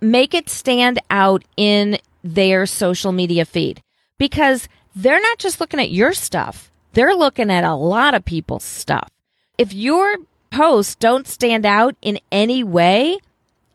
Make 0.00 0.34
it 0.34 0.48
stand 0.48 1.00
out 1.10 1.44
in 1.56 1.98
their 2.22 2.66
social 2.66 3.12
media 3.12 3.44
feed 3.44 3.80
because 4.18 4.68
they're 4.94 5.20
not 5.20 5.38
just 5.38 5.60
looking 5.60 5.80
at 5.80 5.90
your 5.90 6.12
stuff. 6.12 6.70
They're 6.92 7.14
looking 7.14 7.50
at 7.50 7.64
a 7.64 7.74
lot 7.74 8.14
of 8.14 8.24
people's 8.24 8.64
stuff. 8.64 9.08
If 9.58 9.72
your 9.72 10.16
posts 10.50 10.94
don't 10.94 11.26
stand 11.26 11.64
out 11.64 11.94
in 12.02 12.18
any 12.30 12.62
way, 12.62 13.18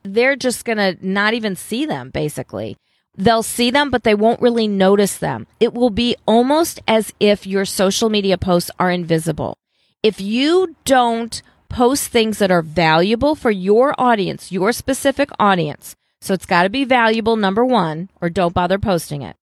they're 0.04 0.36
just 0.36 0.66
going 0.66 0.78
to 0.78 0.98
not 1.01 1.34
even 1.34 1.56
see 1.56 1.86
them 1.86 2.10
basically. 2.10 2.78
They'll 3.16 3.44
see 3.44 3.72
them, 3.72 3.90
but 3.90 4.04
they 4.04 4.16
won't 4.16 4.42
really 4.42 4.68
notice 4.68 5.18
them. 5.18 5.48
It 5.60 5.74
will 5.74 5.90
be 5.90 6.16
almost 6.25 6.80
as 6.88 7.13
if 7.20 7.46
your 7.46 7.66
social 7.66 8.10
media 8.10 8.38
posts 8.38 8.72
are 8.80 8.90
invisible. 8.90 9.58
If 10.01 10.22
you 10.22 10.75
don't 10.86 11.42
post 11.70 12.08
things 12.08 12.40
that 12.40 12.51
are 12.51 12.62
valuable 12.62 13.36
for 13.36 13.51
your 13.51 13.94
audience, 13.98 14.51
your 14.51 14.72
specific 14.72 15.30
audience, 15.40 15.96
so 16.22 16.36
it's 16.36 16.46
got 16.46 16.63
to 16.63 16.70
be 16.70 16.86
valuable, 16.86 17.36
number 17.36 17.66
one, 17.66 18.10
or 18.22 18.30
don't 18.30 18.54
bother 18.54 18.78
posting 18.78 19.24
it. 19.24 19.36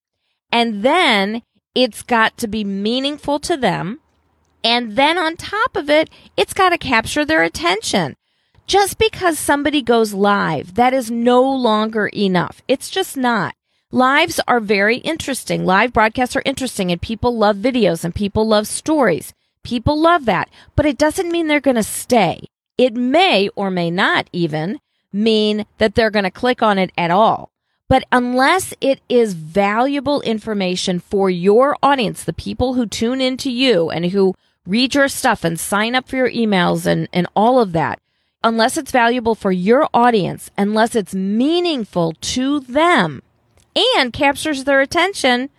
And 0.51 0.81
then 0.81 1.43
it's 1.75 2.01
got 2.01 2.37
to 2.37 2.47
be 2.47 2.63
meaningful 2.63 3.39
to 3.41 3.57
them. 3.57 3.99
And 4.63 4.95
then 4.95 5.17
on 5.17 5.35
top 5.35 5.75
of 5.75 5.89
it, 5.89 6.09
it's 6.37 6.53
got 6.53 6.69
to 6.69 6.77
capture 6.77 7.25
their 7.25 7.43
attention. 7.43 8.15
Just 8.65 8.97
because 8.97 9.39
somebody 9.39 9.81
goes 9.81 10.13
live, 10.13 10.75
that 10.75 10.93
is 10.93 11.11
no 11.11 11.41
longer 11.41 12.07
enough. 12.07 12.61
It's 12.67 12.89
just 12.89 13.17
not. 13.17 13.55
Lives 13.91 14.39
are 14.47 14.59
very 14.59 14.97
interesting. 14.97 15.65
Live 15.65 15.91
broadcasts 15.91 16.35
are 16.35 16.43
interesting 16.45 16.91
and 16.91 17.01
people 17.01 17.35
love 17.35 17.57
videos 17.57 18.03
and 18.03 18.13
people 18.13 18.47
love 18.47 18.67
stories. 18.67 19.33
People 19.63 19.99
love 19.99 20.25
that, 20.25 20.49
but 20.75 20.85
it 20.85 20.97
doesn't 20.97 21.31
mean 21.31 21.47
they're 21.47 21.59
going 21.59 21.75
to 21.75 21.83
stay. 21.83 22.45
It 22.77 22.93
may 22.93 23.49
or 23.55 23.71
may 23.71 23.89
not 23.89 24.29
even 24.31 24.79
mean 25.11 25.65
that 25.77 25.95
they're 25.95 26.11
going 26.11 26.23
to 26.23 26.31
click 26.31 26.61
on 26.61 26.77
it 26.77 26.91
at 26.97 27.11
all. 27.11 27.51
But 27.87 28.03
unless 28.11 28.73
it 28.79 29.01
is 29.09 29.33
valuable 29.33 30.21
information 30.21 30.99
for 30.99 31.29
your 31.29 31.75
audience, 31.81 32.23
the 32.23 32.33
people 32.33 32.75
who 32.75 32.85
tune 32.85 33.19
into 33.19 33.51
you 33.51 33.89
and 33.89 34.05
who 34.05 34.35
read 34.67 34.93
your 34.93 35.07
stuff 35.07 35.43
and 35.43 35.59
sign 35.59 35.95
up 35.95 36.07
for 36.07 36.15
your 36.15 36.29
emails 36.29 36.85
and, 36.85 37.09
and 37.11 37.27
all 37.35 37.59
of 37.59 37.71
that, 37.71 37.99
unless 38.43 38.77
it's 38.77 38.91
valuable 38.91 39.33
for 39.33 39.51
your 39.51 39.89
audience, 39.93 40.51
unless 40.55 40.95
it's 40.95 41.15
meaningful 41.15 42.13
to 42.21 42.59
them, 42.59 43.23
and 43.97 44.13
captures 44.13 44.63
their 44.63 44.81
attention, 44.81 45.49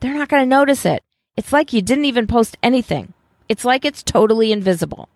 they're 0.00 0.14
not 0.14 0.28
going 0.28 0.42
to 0.42 0.46
notice 0.46 0.84
it. 0.84 1.02
It's 1.36 1.52
like 1.52 1.72
you 1.72 1.80
didn't 1.80 2.04
even 2.04 2.26
post 2.26 2.58
anything. 2.62 3.14
It's 3.48 3.64
like 3.64 3.84
it's 3.84 4.02
totally 4.02 4.52
invisible. 4.52 5.08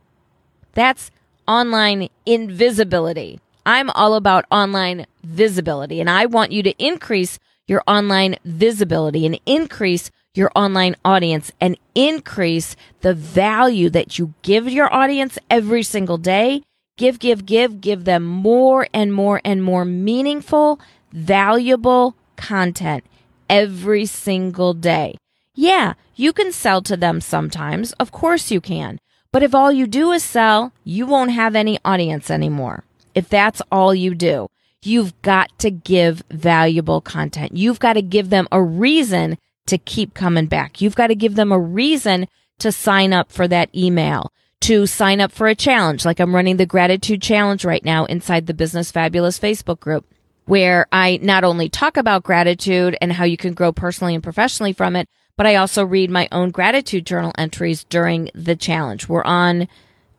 That's 0.73 1.11
online 1.47 2.09
invisibility. 2.25 3.41
I'm 3.67 3.91
all 3.91 4.15
about 4.15 4.45
online 4.51 5.07
visibility 5.23 6.01
and 6.01 6.11
I 6.11 6.27
want 6.27 6.53
you 6.53 6.63
to 6.63 6.85
increase 6.85 7.39
your 7.67 7.83
online 7.87 8.37
visibility 8.45 9.25
and 9.25 9.41
increase 9.47 10.11
your 10.35 10.51
online 10.55 10.97
audience 11.05 11.53
and 11.61 11.79
increase 11.95 12.77
the 13.01 13.15
value 13.15 13.89
that 13.91 14.19
you 14.19 14.35
give 14.43 14.69
your 14.69 14.93
audience 14.93 15.39
every 15.49 15.83
single 15.83 16.19
day. 16.19 16.63
Give, 16.97 17.19
give, 17.19 17.47
give, 17.47 17.81
give 17.81 18.05
them 18.05 18.25
more 18.25 18.87
and 18.93 19.13
more 19.13 19.41
and 19.45 19.63
more 19.63 19.85
meaningful, 19.85 20.79
valuable 21.13 22.17
content 22.37 23.05
every 23.49 24.07
single 24.07 24.75
day. 24.75 25.17
Yeah, 25.55 25.95
you 26.17 26.33
can 26.33 26.53
sell 26.53 26.83
to 26.83 26.97
them 26.97 27.21
sometimes. 27.21 27.93
Of 27.95 28.13
course 28.13 28.51
you 28.51 28.61
can. 28.61 28.99
But 29.33 29.43
if 29.43 29.55
all 29.55 29.73
you 29.73 29.87
do 29.87 30.13
is 30.13 30.23
sell, 30.23 30.73
you 30.85 31.07
won't 31.07 31.33
have 31.33 31.57
any 31.57 31.79
audience 31.85 32.31
anymore. 32.31 32.85
If 33.15 33.29
that's 33.29 33.63
all 33.71 33.95
you 33.95 34.15
do, 34.15 34.49
you've 34.83 35.21
got 35.23 35.57
to 35.61 35.71
give 35.71 36.23
valuable 36.31 37.01
content. 37.01 37.57
You've 37.57 37.79
got 37.81 37.95
to 37.95 38.03
give 38.03 38.31
them 38.31 38.49
a 38.53 38.63
reason 38.63 39.39
to 39.67 39.79
keep 39.79 40.15
coming 40.15 40.47
back. 40.47 40.81
You've 40.81 40.97
got 40.97 41.09
to 41.09 41.15
give 41.15 41.37
them 41.37 41.53
a 41.53 41.59
reason 41.59 42.27
to 42.59 42.71
sign 42.71 43.13
up 43.13 43.33
for 43.33 43.49
that 43.49 43.75
email, 43.75 44.33
to 44.61 44.87
sign 44.87 45.21
up 45.21 45.33
for 45.33 45.47
a 45.47 45.55
challenge. 45.55 46.05
Like 46.05 46.21
I'm 46.21 46.35
running 46.35 46.57
the 46.57 46.67
gratitude 46.67 47.23
challenge 47.23 47.65
right 47.65 47.85
now 47.85 48.05
inside 48.05 48.47
the 48.47 48.55
Business 48.55 48.91
Fabulous 48.91 49.39
Facebook 49.39 49.81
group 49.81 50.07
where 50.47 50.87
I 50.93 51.19
not 51.23 51.45
only 51.45 51.69
talk 51.69 51.97
about 51.97 52.23
gratitude 52.23 52.97
and 53.01 53.13
how 53.13 53.25
you 53.25 53.37
can 53.37 53.55
grow 53.55 53.73
personally 53.73 54.15
and 54.15 54.23
professionally 54.23 54.73
from 54.73 54.97
it, 54.97 55.09
but 55.37 55.47
I 55.47 55.57
also 55.57 55.85
read 55.85 56.11
my 56.11 56.29
own 56.31 56.51
gratitude 56.51 57.07
journal 57.07 57.33
entries 57.37 57.85
during 57.85 58.31
the 58.35 58.55
challenge. 58.55 59.09
We're 59.09 59.25
on 59.25 59.69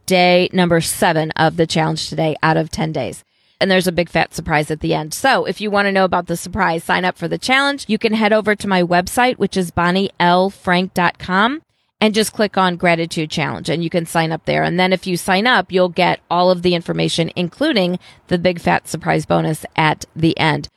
day 0.05 0.49
number 0.53 0.81
seven 0.81 1.31
of 1.31 1.57
the 1.57 1.67
challenge 1.67 2.09
today 2.09 2.35
out 2.43 2.57
of 2.57 2.69
10 2.69 2.91
days. 2.91 3.23
And 3.59 3.71
there's 3.71 3.87
a 3.87 3.91
big 3.91 4.09
fat 4.09 4.33
surprise 4.33 4.69
at 4.69 4.81
the 4.81 4.93
end. 4.93 5.13
So 5.13 5.45
if 5.45 5.61
you 5.61 5.71
want 5.71 5.85
to 5.87 5.91
know 5.91 6.03
about 6.03 6.27
the 6.27 6.35
surprise, 6.37 6.83
sign 6.83 7.05
up 7.05 7.17
for 7.17 7.27
the 7.27 7.37
challenge. 7.37 7.85
You 7.87 7.97
can 7.97 8.13
head 8.13 8.33
over 8.33 8.55
to 8.55 8.67
my 8.67 8.83
website, 8.83 9.37
which 9.37 9.55
is 9.55 9.71
bonnielfrank.com 9.71 11.61
and 12.01 12.13
just 12.13 12.33
click 12.33 12.57
on 12.57 12.75
gratitude 12.75 13.29
challenge 13.29 13.69
and 13.69 13.83
you 13.83 13.89
can 13.89 14.05
sign 14.05 14.31
up 14.31 14.45
there. 14.45 14.63
And 14.63 14.79
then 14.79 14.91
if 14.91 15.07
you 15.07 15.17
sign 15.17 15.47
up, 15.47 15.71
you'll 15.71 15.89
get 15.89 16.19
all 16.29 16.51
of 16.51 16.61
the 16.61 16.75
information, 16.75 17.31
including 17.35 17.97
the 18.27 18.37
big 18.37 18.59
fat 18.59 18.87
surprise 18.87 19.25
bonus 19.25 19.65
at 19.75 20.05
the 20.15 20.37
end. 20.37 20.67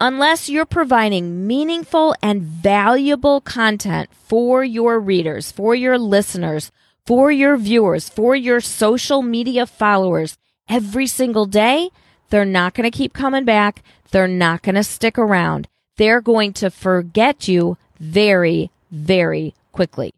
Unless 0.00 0.48
you're 0.48 0.66
providing 0.66 1.46
meaningful 1.46 2.14
and 2.22 2.42
valuable 2.42 3.40
content 3.40 4.10
for 4.12 4.62
your 4.62 5.00
readers, 5.00 5.50
for 5.50 5.74
your 5.74 5.98
listeners, 5.98 6.70
for 7.06 7.30
your 7.30 7.56
viewers, 7.56 8.08
for 8.08 8.34
your 8.34 8.60
social 8.60 9.22
media 9.22 9.66
followers 9.66 10.36
every 10.68 11.06
single 11.06 11.46
day, 11.46 11.90
they're 12.30 12.44
not 12.44 12.74
going 12.74 12.90
to 12.90 12.96
keep 12.96 13.12
coming 13.12 13.44
back. 13.44 13.82
They're 14.10 14.28
not 14.28 14.62
going 14.62 14.74
to 14.74 14.84
stick 14.84 15.18
around. 15.18 15.68
They're 15.96 16.20
going 16.20 16.52
to 16.54 16.70
forget 16.70 17.48
you 17.48 17.78
very, 18.00 18.70
very 18.90 19.54
quickly 19.72 20.12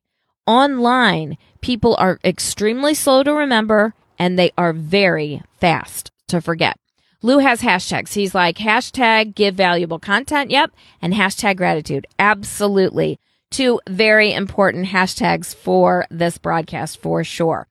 online, 0.48 1.36
people 1.60 1.94
are 1.98 2.18
extremely 2.24 2.94
slow 2.94 3.22
to 3.22 3.32
remember 3.32 3.92
and 4.18 4.36
they 4.36 4.50
are 4.58 4.72
very 4.72 5.42
fast 5.60 6.10
to 6.26 6.40
forget. 6.40 6.76
Lou 7.20 7.38
has 7.38 7.60
hashtags. 7.60 8.14
He's 8.14 8.34
like 8.34 8.56
hashtag 8.56 9.34
give 9.34 9.54
valuable 9.54 9.98
content. 9.98 10.50
Yep. 10.50 10.72
And 11.02 11.12
hashtag 11.12 11.56
gratitude. 11.56 12.06
Absolutely. 12.18 13.20
Two 13.50 13.80
very 13.88 14.32
important 14.32 14.86
hashtags 14.86 15.54
for 15.54 16.06
this 16.10 16.38
broadcast 16.38 17.00
for 17.00 17.24
sure. 17.24 17.66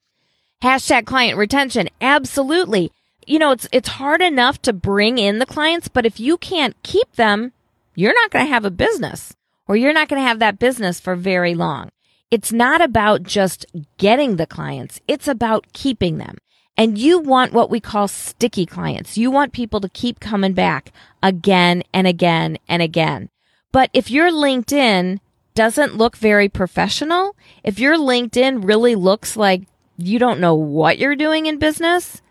Hashtag 0.63 1.05
client 1.05 1.38
retention. 1.38 1.89
Absolutely. 2.01 2.91
You 3.25 3.39
know, 3.39 3.51
it's, 3.51 3.67
it's 3.72 3.89
hard 3.89 4.22
enough 4.22 4.62
to 4.63 4.74
bring 4.74 5.17
in 5.17 5.39
the 5.39 5.46
clients, 5.46 5.88
but 5.88 6.05
if 6.05 6.19
you 6.19 6.38
can't 6.38 6.75
keep 6.84 7.12
them, 7.13 7.53
you're 7.96 8.13
not 8.13 8.31
going 8.31 8.46
to 8.46 8.51
have 8.51 8.65
a 8.65 8.72
business 8.72 9.36
or 9.67 9.75
you're 9.75 9.93
not 9.93 10.07
going 10.07 10.22
to 10.22 10.27
have 10.27 10.39
that 10.39 10.60
business 10.60 11.00
for 11.00 11.15
very 11.15 11.53
long 11.53 11.91
it's 12.29 12.51
not 12.51 12.81
about 12.81 13.24
just 13.24 13.65
getting 13.98 14.36
the 14.36 14.46
clients. 14.46 15.00
It's 15.07 15.27
about 15.27 15.72
keeping 15.74 16.17
them. 16.17 16.38
And 16.75 16.98
you 16.98 17.19
want 17.19 17.53
what 17.53 17.69
we 17.69 17.79
call 17.79 18.07
sticky 18.07 18.65
clients. 18.65 19.17
You 19.17 19.31
want 19.31 19.53
people 19.53 19.79
to 19.81 19.89
keep 19.89 20.19
coming 20.19 20.53
back 20.53 20.91
again 21.24 21.84
and 21.93 22.05
again 22.05 22.57
and 22.67 22.81
again. 22.81 23.29
But 23.72 23.89
if 23.93 24.12
your 24.12 24.29
LinkedIn 24.29 25.19
doesn't 25.58 25.98
look 25.98 26.16
very 26.16 26.48
professional, 26.48 27.36
if 27.64 27.80
your 27.80 27.98
LinkedIn 27.98 28.64
really 28.64 28.94
looks 28.94 29.36
like 29.36 29.64
you 29.98 30.20
don't 30.20 30.40
know 30.40 30.54
what 30.54 31.00
you're 31.00 31.16
doing 31.16 31.48
in 31.48 31.58
business, 31.58 32.22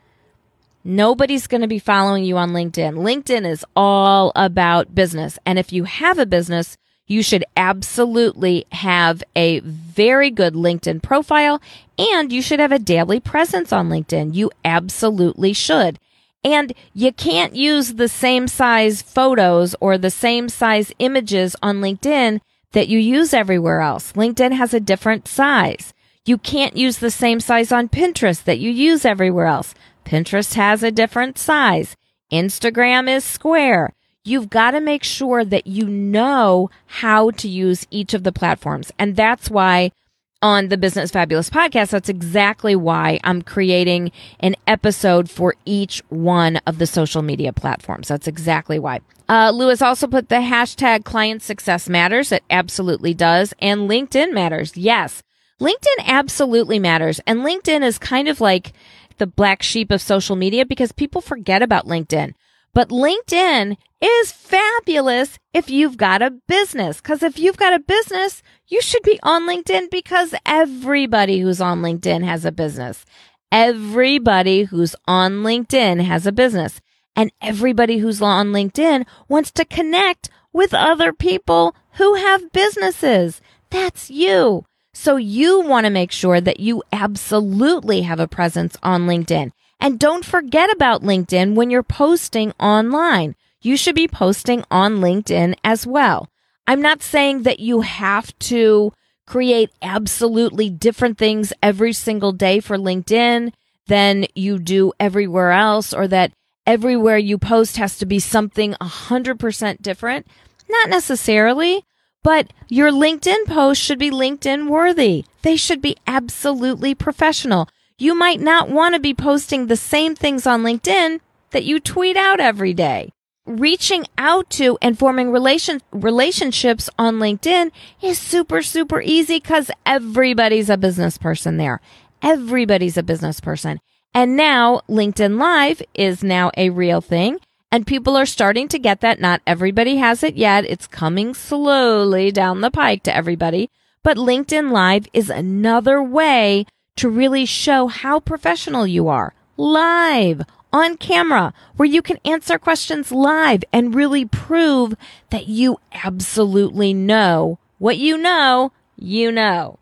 nobody's 0.85 1.49
going 1.49 1.63
to 1.63 1.67
be 1.67 1.81
following 1.81 2.23
you 2.23 2.37
on 2.37 2.51
LinkedIn. 2.51 2.95
LinkedIn 2.95 3.45
is 3.45 3.65
all 3.75 4.31
about 4.37 4.95
business. 4.95 5.41
And 5.45 5.59
if 5.59 5.73
you 5.73 5.83
have 5.83 6.21
a 6.21 6.25
business, 6.25 6.77
you 7.09 7.21
should 7.21 7.45
absolutely 7.57 8.65
have 8.71 9.25
a 9.35 9.59
very 9.59 10.31
good 10.31 10.55
LinkedIn 10.55 11.03
profile 11.03 11.61
and 11.99 12.33
you 12.33 12.41
should 12.41 12.61
have 12.61 12.71
a 12.71 12.79
daily 12.79 13.19
presence 13.19 13.73
on 13.73 13.89
LinkedIn. 13.89 14.37
You 14.37 14.53
absolutely 14.65 15.53
should. 15.53 15.99
And 16.45 16.73
you 16.95 17.13
can't 17.13 17.57
use 17.57 17.95
the 17.95 18.09
same 18.09 18.47
size 18.47 19.03
photos 19.03 19.75
or 19.81 19.99
the 19.99 20.13
same 20.13 20.49
size 20.49 20.93
images 21.01 21.57
on 21.61 21.81
LinkedIn 21.81 22.39
that 22.77 22.89
you 22.89 23.01
use 23.01 23.35
everywhere 23.35 23.81
else. 23.81 24.13
LinkedIn 24.13 24.53
has 24.53 24.73
a 24.73 24.79
different 24.79 25.27
size. 25.27 25.93
You 26.25 26.39
can't 26.39 26.77
use 26.77 26.99
the 26.99 27.11
same 27.11 27.41
size 27.41 27.73
on 27.73 27.89
Pinterest 27.89 28.45
that 28.45 28.61
you 28.61 28.71
use 28.71 29.05
everywhere 29.05 29.47
else. 29.47 29.75
Pinterest 30.05 30.55
has 30.55 30.85
a 30.85 30.93
different 30.93 31.39
size. 31.39 31.97
Instagram 32.31 33.09
is 33.09 33.25
square 33.25 33.93
you've 34.27 34.51
got 34.51 34.73
to 34.73 34.81
make 34.81 35.05
sure 35.05 35.45
that 35.45 35.67
you 35.67 35.87
know 35.87 36.69
how 36.87 37.31
to 37.31 37.49
use 37.49 37.87
each 37.91 38.13
of 38.13 38.25
the 38.25 38.33
platforms. 38.33 38.93
And 38.99 39.15
that's 39.15 39.49
why 39.49 39.93
on 40.43 40.69
the 40.69 40.77
Business 40.77 41.11
Fabulous 41.11 41.51
podcast, 41.51 41.91
that's 41.91 42.09
exactly 42.09 42.77
why 42.77 43.19
I'm 43.25 43.43
creating 43.43 44.13
an 44.41 44.57
episode 44.67 45.31
for 45.31 45.55
each 45.65 46.03
one 46.09 46.59
of 46.67 46.79
the 46.79 46.87
social 46.87 47.23
media 47.23 47.53
platforms. 47.53 48.09
That's 48.09 48.27
exactly 48.29 48.79
why. 48.79 49.01
Uh, 49.29 49.51
Lewis 49.55 49.83
also 49.83 50.07
put 50.07 50.29
the 50.29 50.37
hashtag 50.37 51.05
client 51.05 51.43
success 51.43 51.89
matters. 51.89 52.31
It 52.33 52.45
absolutely 52.51 53.15
does. 53.15 53.55
And 53.61 53.91
LinkedIn 53.91 54.33
matters. 54.33 54.77
Yes. 54.77 55.23
LinkedIn 55.61 56.05
absolutely 56.05 56.79
matters. 56.79 57.21
And 57.27 57.41
LinkedIn 57.41 57.83
is 57.83 57.99
kind 57.99 58.29
of 58.29 58.41
like 58.41 58.73
the 59.19 59.27
black 59.27 59.63
sheep 59.63 59.91
of 59.91 60.03
social 60.03 60.37
media 60.37 60.67
because 60.67 60.93
people 60.93 61.21
forget 61.21 61.63
about 61.63 61.87
LinkedIn. 61.87 62.35
But 62.75 62.91
LinkedIn 62.91 63.77
is 64.01 64.33
fabulous 64.33 65.39
if 65.55 65.71
you've 65.71 65.97
got 65.97 66.23
a 66.23 66.31
business. 66.31 67.01
Cause 67.01 67.23
if 67.23 67.39
you've 67.39 67.57
got 67.57 67.73
a 67.73 67.79
business, 67.79 68.43
you 68.69 68.81
should 68.81 69.03
be 69.03 69.19
on 69.23 69.47
LinkedIn 69.47 69.91
because 69.91 70.35
everybody 70.45 71.41
who's 71.41 71.61
on 71.61 71.81
LinkedIn 71.83 72.25
has 72.25 72.45
a 72.45 72.53
business. 72.53 73.05
Everybody 73.51 74.65
who's 74.65 74.97
on 75.07 75.43
LinkedIn 75.43 76.05
has 76.05 76.27
a 76.27 76.33
business 76.33 76.81
and 77.15 77.33
everybody 77.41 77.99
who's 77.99 78.21
on 78.21 78.49
LinkedIn 78.49 79.07
wants 79.29 79.51
to 79.53 79.65
connect 79.65 80.29
with 80.53 80.75
other 80.75 81.13
people 81.13 81.75
who 81.93 82.15
have 82.15 82.53
businesses. 82.53 83.41
That's 83.71 84.11
you. 84.11 84.65
So 84.93 85.17
you 85.17 85.61
want 85.61 85.85
to 85.85 85.91
make 85.91 86.11
sure 86.11 86.41
that 86.41 86.61
you 86.61 86.83
absolutely 86.93 88.03
have 88.03 88.19
a 88.19 88.29
presence 88.29 88.77
on 88.83 89.07
LinkedIn. 89.07 89.53
And 89.79 89.99
don't 89.99 90.25
forget 90.25 90.71
about 90.73 91.03
LinkedIn 91.03 91.55
when 91.55 91.71
you're 91.71 91.83
posting 91.83 92.53
online. 92.59 93.36
You 93.61 93.77
should 93.77 93.95
be 93.95 94.09
posting 94.09 94.65
on 94.71 94.97
LinkedIn 94.97 95.55
as 95.65 95.87
well. 95.87 96.29
I'm 96.67 96.83
not 96.83 97.03
saying 97.03 97.43
that 97.43 97.61
you 97.61 97.81
have 97.83 98.37
to 98.41 98.93
create 99.27 99.71
absolutely 99.83 100.71
different 100.71 101.19
things 101.19 101.53
every 101.63 101.93
single 101.93 102.33
day 102.33 102.61
for 102.61 102.77
LinkedIn 102.77 103.53
than 103.87 104.27
you 104.35 104.59
do 104.59 104.93
everywhere 104.99 105.53
else 105.53 105.93
or 105.93 106.09
that 106.09 106.33
everywhere 106.67 107.19
you 107.19 107.39
post 107.39 107.77
has 107.77 107.99
to 107.99 108.07
be 108.07 108.19
something 108.19 108.75
100% 108.81 109.83
different. 109.83 110.27
Not 110.69 110.91
necessarily, 110.91 111.85
but 112.23 112.53
your 112.69 112.91
LinkedIn 112.91 113.47
post 113.47 113.81
should 113.81 113.99
be 113.99 114.11
LinkedIn 114.11 114.69
worthy. 114.69 115.25
They 115.43 115.57
should 115.57 115.81
be 115.81 115.97
absolutely 116.07 116.95
professional 116.95 117.69
you 117.99 118.15
might 118.15 118.41
not 118.41 118.69
want 118.69 118.95
to 118.95 119.01
be 119.01 119.15
posting 119.15 119.67
the 119.67 119.77
same 119.77 120.15
things 120.15 120.47
on 120.47 120.63
LinkedIn 120.63 121.21
that 121.53 121.65
you 121.65 121.81
tweet 121.81 122.17
out 122.17 122.41
every 122.41 122.75
day. 122.75 123.11
Reaching 123.47 124.07
out 124.19 124.51
to 124.51 124.77
and 124.83 124.99
forming 124.99 125.31
relation, 125.31 125.81
relationships 125.93 126.91
on 126.99 127.19
LinkedIn 127.19 127.71
is 128.03 128.19
super, 128.19 128.61
super 128.61 129.01
easy 129.01 129.37
because 129.39 129.71
everybody's 129.87 130.69
a 130.69 130.77
business 130.77 131.17
person 131.17 131.57
there. 131.57 131.81
Everybody's 132.23 132.97
a 132.97 133.05
business 133.05 133.39
person. 133.39 133.81
And 134.13 134.37
now 134.37 134.81
LinkedIn 134.89 135.39
Live 135.39 135.81
is 135.95 136.25
now 136.25 136.51
a 136.57 136.71
real 136.71 137.01
thing 137.01 137.39
and 137.71 137.87
people 137.87 138.17
are 138.17 138.27
starting 138.27 138.67
to 138.69 138.81
get 138.81 139.01
that. 139.03 139.21
Not 139.21 139.43
everybody 139.47 139.99
has 139.99 140.25
it 140.25 140.37
yet. 140.37 140.65
It's 140.65 140.89
coming 140.89 141.33
slowly 141.33 142.33
down 142.33 142.63
the 142.63 142.71
pike 142.71 143.05
to 143.05 143.15
everybody, 143.15 143.71
but 144.03 144.17
LinkedIn 144.17 144.73
Live 144.73 145.07
is 145.13 145.31
another 145.31 146.03
way 146.03 146.67
to 146.97 147.09
really 147.09 147.45
show 147.45 147.87
how 147.87 148.19
professional 148.19 148.87
you 148.89 149.07
are 149.07 149.35
live 149.57 150.43
on 150.83 150.97
camera 150.97 151.53
where 151.77 151.89
you 151.89 152.03
can 152.03 152.19
answer 152.25 152.59
questions 152.59 153.13
live 153.13 153.65
and 153.73 153.95
really 153.95 154.25
prove 154.25 154.95
that 155.31 155.47
you 155.47 155.79
absolutely 155.93 156.95
know 156.95 157.59
what 157.79 157.99
you 157.99 158.17
know, 158.17 158.73
you 158.97 159.31
know. 159.31 159.79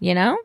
You 0.00 0.14
know? 0.14 0.38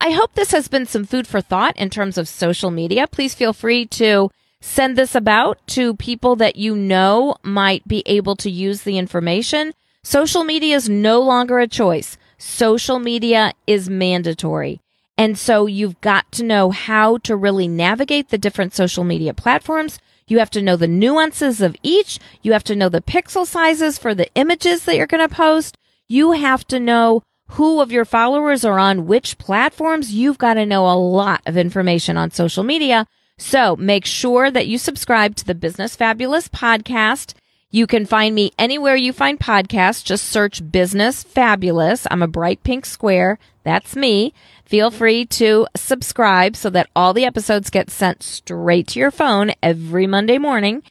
I 0.00 0.10
hope 0.10 0.34
this 0.34 0.50
has 0.50 0.68
been 0.68 0.86
some 0.86 1.04
food 1.04 1.26
for 1.26 1.40
thought 1.40 1.76
in 1.76 1.88
terms 1.88 2.18
of 2.18 2.28
social 2.28 2.70
media. 2.70 3.06
Please 3.06 3.34
feel 3.34 3.52
free 3.52 3.86
to 3.86 4.30
send 4.60 4.96
this 4.96 5.14
about 5.14 5.64
to 5.68 5.94
people 5.94 6.36
that 6.36 6.56
you 6.56 6.74
know 6.74 7.36
might 7.42 7.86
be 7.86 8.02
able 8.06 8.36
to 8.36 8.50
use 8.50 8.82
the 8.82 8.98
information. 8.98 9.72
Social 10.02 10.42
media 10.42 10.74
is 10.74 10.88
no 10.88 11.20
longer 11.20 11.60
a 11.60 11.68
choice. 11.68 12.18
Social 12.36 12.98
media 12.98 13.52
is 13.68 13.88
mandatory. 13.88 14.81
And 15.18 15.38
so 15.38 15.66
you've 15.66 16.00
got 16.00 16.30
to 16.32 16.44
know 16.44 16.70
how 16.70 17.18
to 17.18 17.36
really 17.36 17.68
navigate 17.68 18.30
the 18.30 18.38
different 18.38 18.74
social 18.74 19.04
media 19.04 19.34
platforms. 19.34 19.98
You 20.26 20.38
have 20.38 20.50
to 20.50 20.62
know 20.62 20.76
the 20.76 20.88
nuances 20.88 21.60
of 21.60 21.76
each. 21.82 22.18
You 22.42 22.52
have 22.52 22.64
to 22.64 22.76
know 22.76 22.88
the 22.88 23.02
pixel 23.02 23.46
sizes 23.46 23.98
for 23.98 24.14
the 24.14 24.32
images 24.34 24.84
that 24.84 24.96
you're 24.96 25.06
going 25.06 25.28
to 25.28 25.34
post. 25.34 25.76
You 26.08 26.32
have 26.32 26.66
to 26.68 26.80
know 26.80 27.22
who 27.52 27.82
of 27.82 27.92
your 27.92 28.06
followers 28.06 28.64
are 28.64 28.78
on 28.78 29.06
which 29.06 29.36
platforms, 29.36 30.14
you've 30.14 30.38
got 30.38 30.54
to 30.54 30.64
know 30.64 30.86
a 30.86 30.96
lot 30.96 31.42
of 31.44 31.56
information 31.56 32.16
on 32.16 32.30
social 32.30 32.64
media. 32.64 33.06
So 33.36 33.76
make 33.76 34.06
sure 34.06 34.50
that 34.50 34.66
you 34.66 34.78
subscribe 34.78 35.36
to 35.36 35.44
the 35.44 35.54
Business 35.54 35.94
Fabulous 35.94 36.48
podcast. 36.48 37.34
You 37.70 37.86
can 37.86 38.06
find 38.06 38.34
me 38.34 38.52
anywhere 38.58 38.96
you 38.96 39.12
find 39.12 39.38
podcasts. 39.38 40.04
Just 40.04 40.28
search 40.28 40.70
Business 40.70 41.22
Fabulous. 41.22 42.06
I'm 42.10 42.22
a 42.22 42.28
bright 42.28 42.62
pink 42.62 42.86
square. 42.86 43.38
That's 43.64 43.96
me. 43.96 44.32
Feel 44.64 44.90
free 44.90 45.26
to 45.26 45.66
subscribe 45.76 46.56
so 46.56 46.70
that 46.70 46.88
all 46.96 47.12
the 47.12 47.24
episodes 47.24 47.70
get 47.70 47.90
sent 47.90 48.22
straight 48.22 48.88
to 48.88 48.98
your 48.98 49.10
phone 49.10 49.52
every 49.62 50.06
Monday 50.06 50.38
morning. 50.38 50.82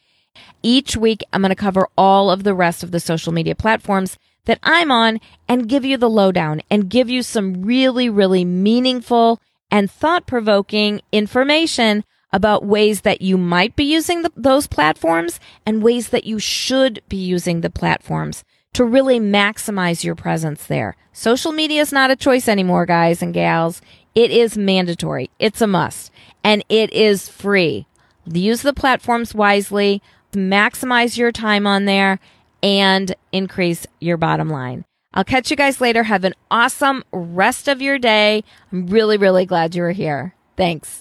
Each 0.61 0.95
week, 0.95 1.23
I'm 1.33 1.41
going 1.41 1.49
to 1.49 1.55
cover 1.55 1.87
all 1.97 2.29
of 2.29 2.43
the 2.43 2.53
rest 2.53 2.83
of 2.83 2.91
the 2.91 2.99
social 2.99 3.33
media 3.33 3.55
platforms 3.55 4.17
that 4.45 4.59
I'm 4.63 4.91
on 4.91 5.19
and 5.47 5.69
give 5.69 5.85
you 5.85 5.97
the 5.97 6.09
lowdown 6.09 6.61
and 6.69 6.89
give 6.89 7.09
you 7.09 7.23
some 7.23 7.63
really, 7.63 8.09
really 8.09 8.45
meaningful 8.45 9.39
and 9.69 9.89
thought 9.89 10.27
provoking 10.27 11.01
information 11.11 12.03
about 12.33 12.65
ways 12.65 13.01
that 13.01 13.21
you 13.21 13.37
might 13.37 13.75
be 13.75 13.83
using 13.83 14.21
the, 14.21 14.31
those 14.35 14.67
platforms 14.67 15.39
and 15.65 15.83
ways 15.83 16.09
that 16.09 16.23
you 16.23 16.39
should 16.39 17.01
be 17.09 17.17
using 17.17 17.61
the 17.61 17.69
platforms 17.69 18.43
to 18.73 18.85
really 18.85 19.19
maximize 19.19 20.03
your 20.03 20.15
presence 20.15 20.65
there. 20.65 20.95
Social 21.13 21.51
media 21.51 21.81
is 21.81 21.91
not 21.91 22.11
a 22.11 22.15
choice 22.15 22.47
anymore, 22.47 22.85
guys 22.85 23.21
and 23.21 23.33
gals. 23.33 23.81
It 24.15 24.31
is 24.31 24.57
mandatory. 24.57 25.29
It's 25.39 25.61
a 25.61 25.67
must 25.67 26.11
and 26.43 26.63
it 26.69 26.91
is 26.93 27.29
free. 27.29 27.85
Use 28.25 28.61
the 28.61 28.73
platforms 28.73 29.33
wisely, 29.33 30.01
maximize 30.31 31.17
your 31.17 31.31
time 31.31 31.65
on 31.67 31.85
there 31.85 32.19
and 32.63 33.15
increase 33.31 33.87
your 33.99 34.17
bottom 34.17 34.49
line. 34.49 34.85
I'll 35.13 35.23
catch 35.25 35.51
you 35.51 35.57
guys 35.57 35.81
later. 35.81 36.03
Have 36.03 36.23
an 36.23 36.35
awesome 36.49 37.03
rest 37.11 37.67
of 37.67 37.81
your 37.81 37.99
day. 37.99 38.43
I'm 38.71 38.87
really, 38.87 39.17
really 39.17 39.45
glad 39.45 39.75
you 39.75 39.81
were 39.81 39.91
here. 39.91 40.35
Thanks. 40.55 40.99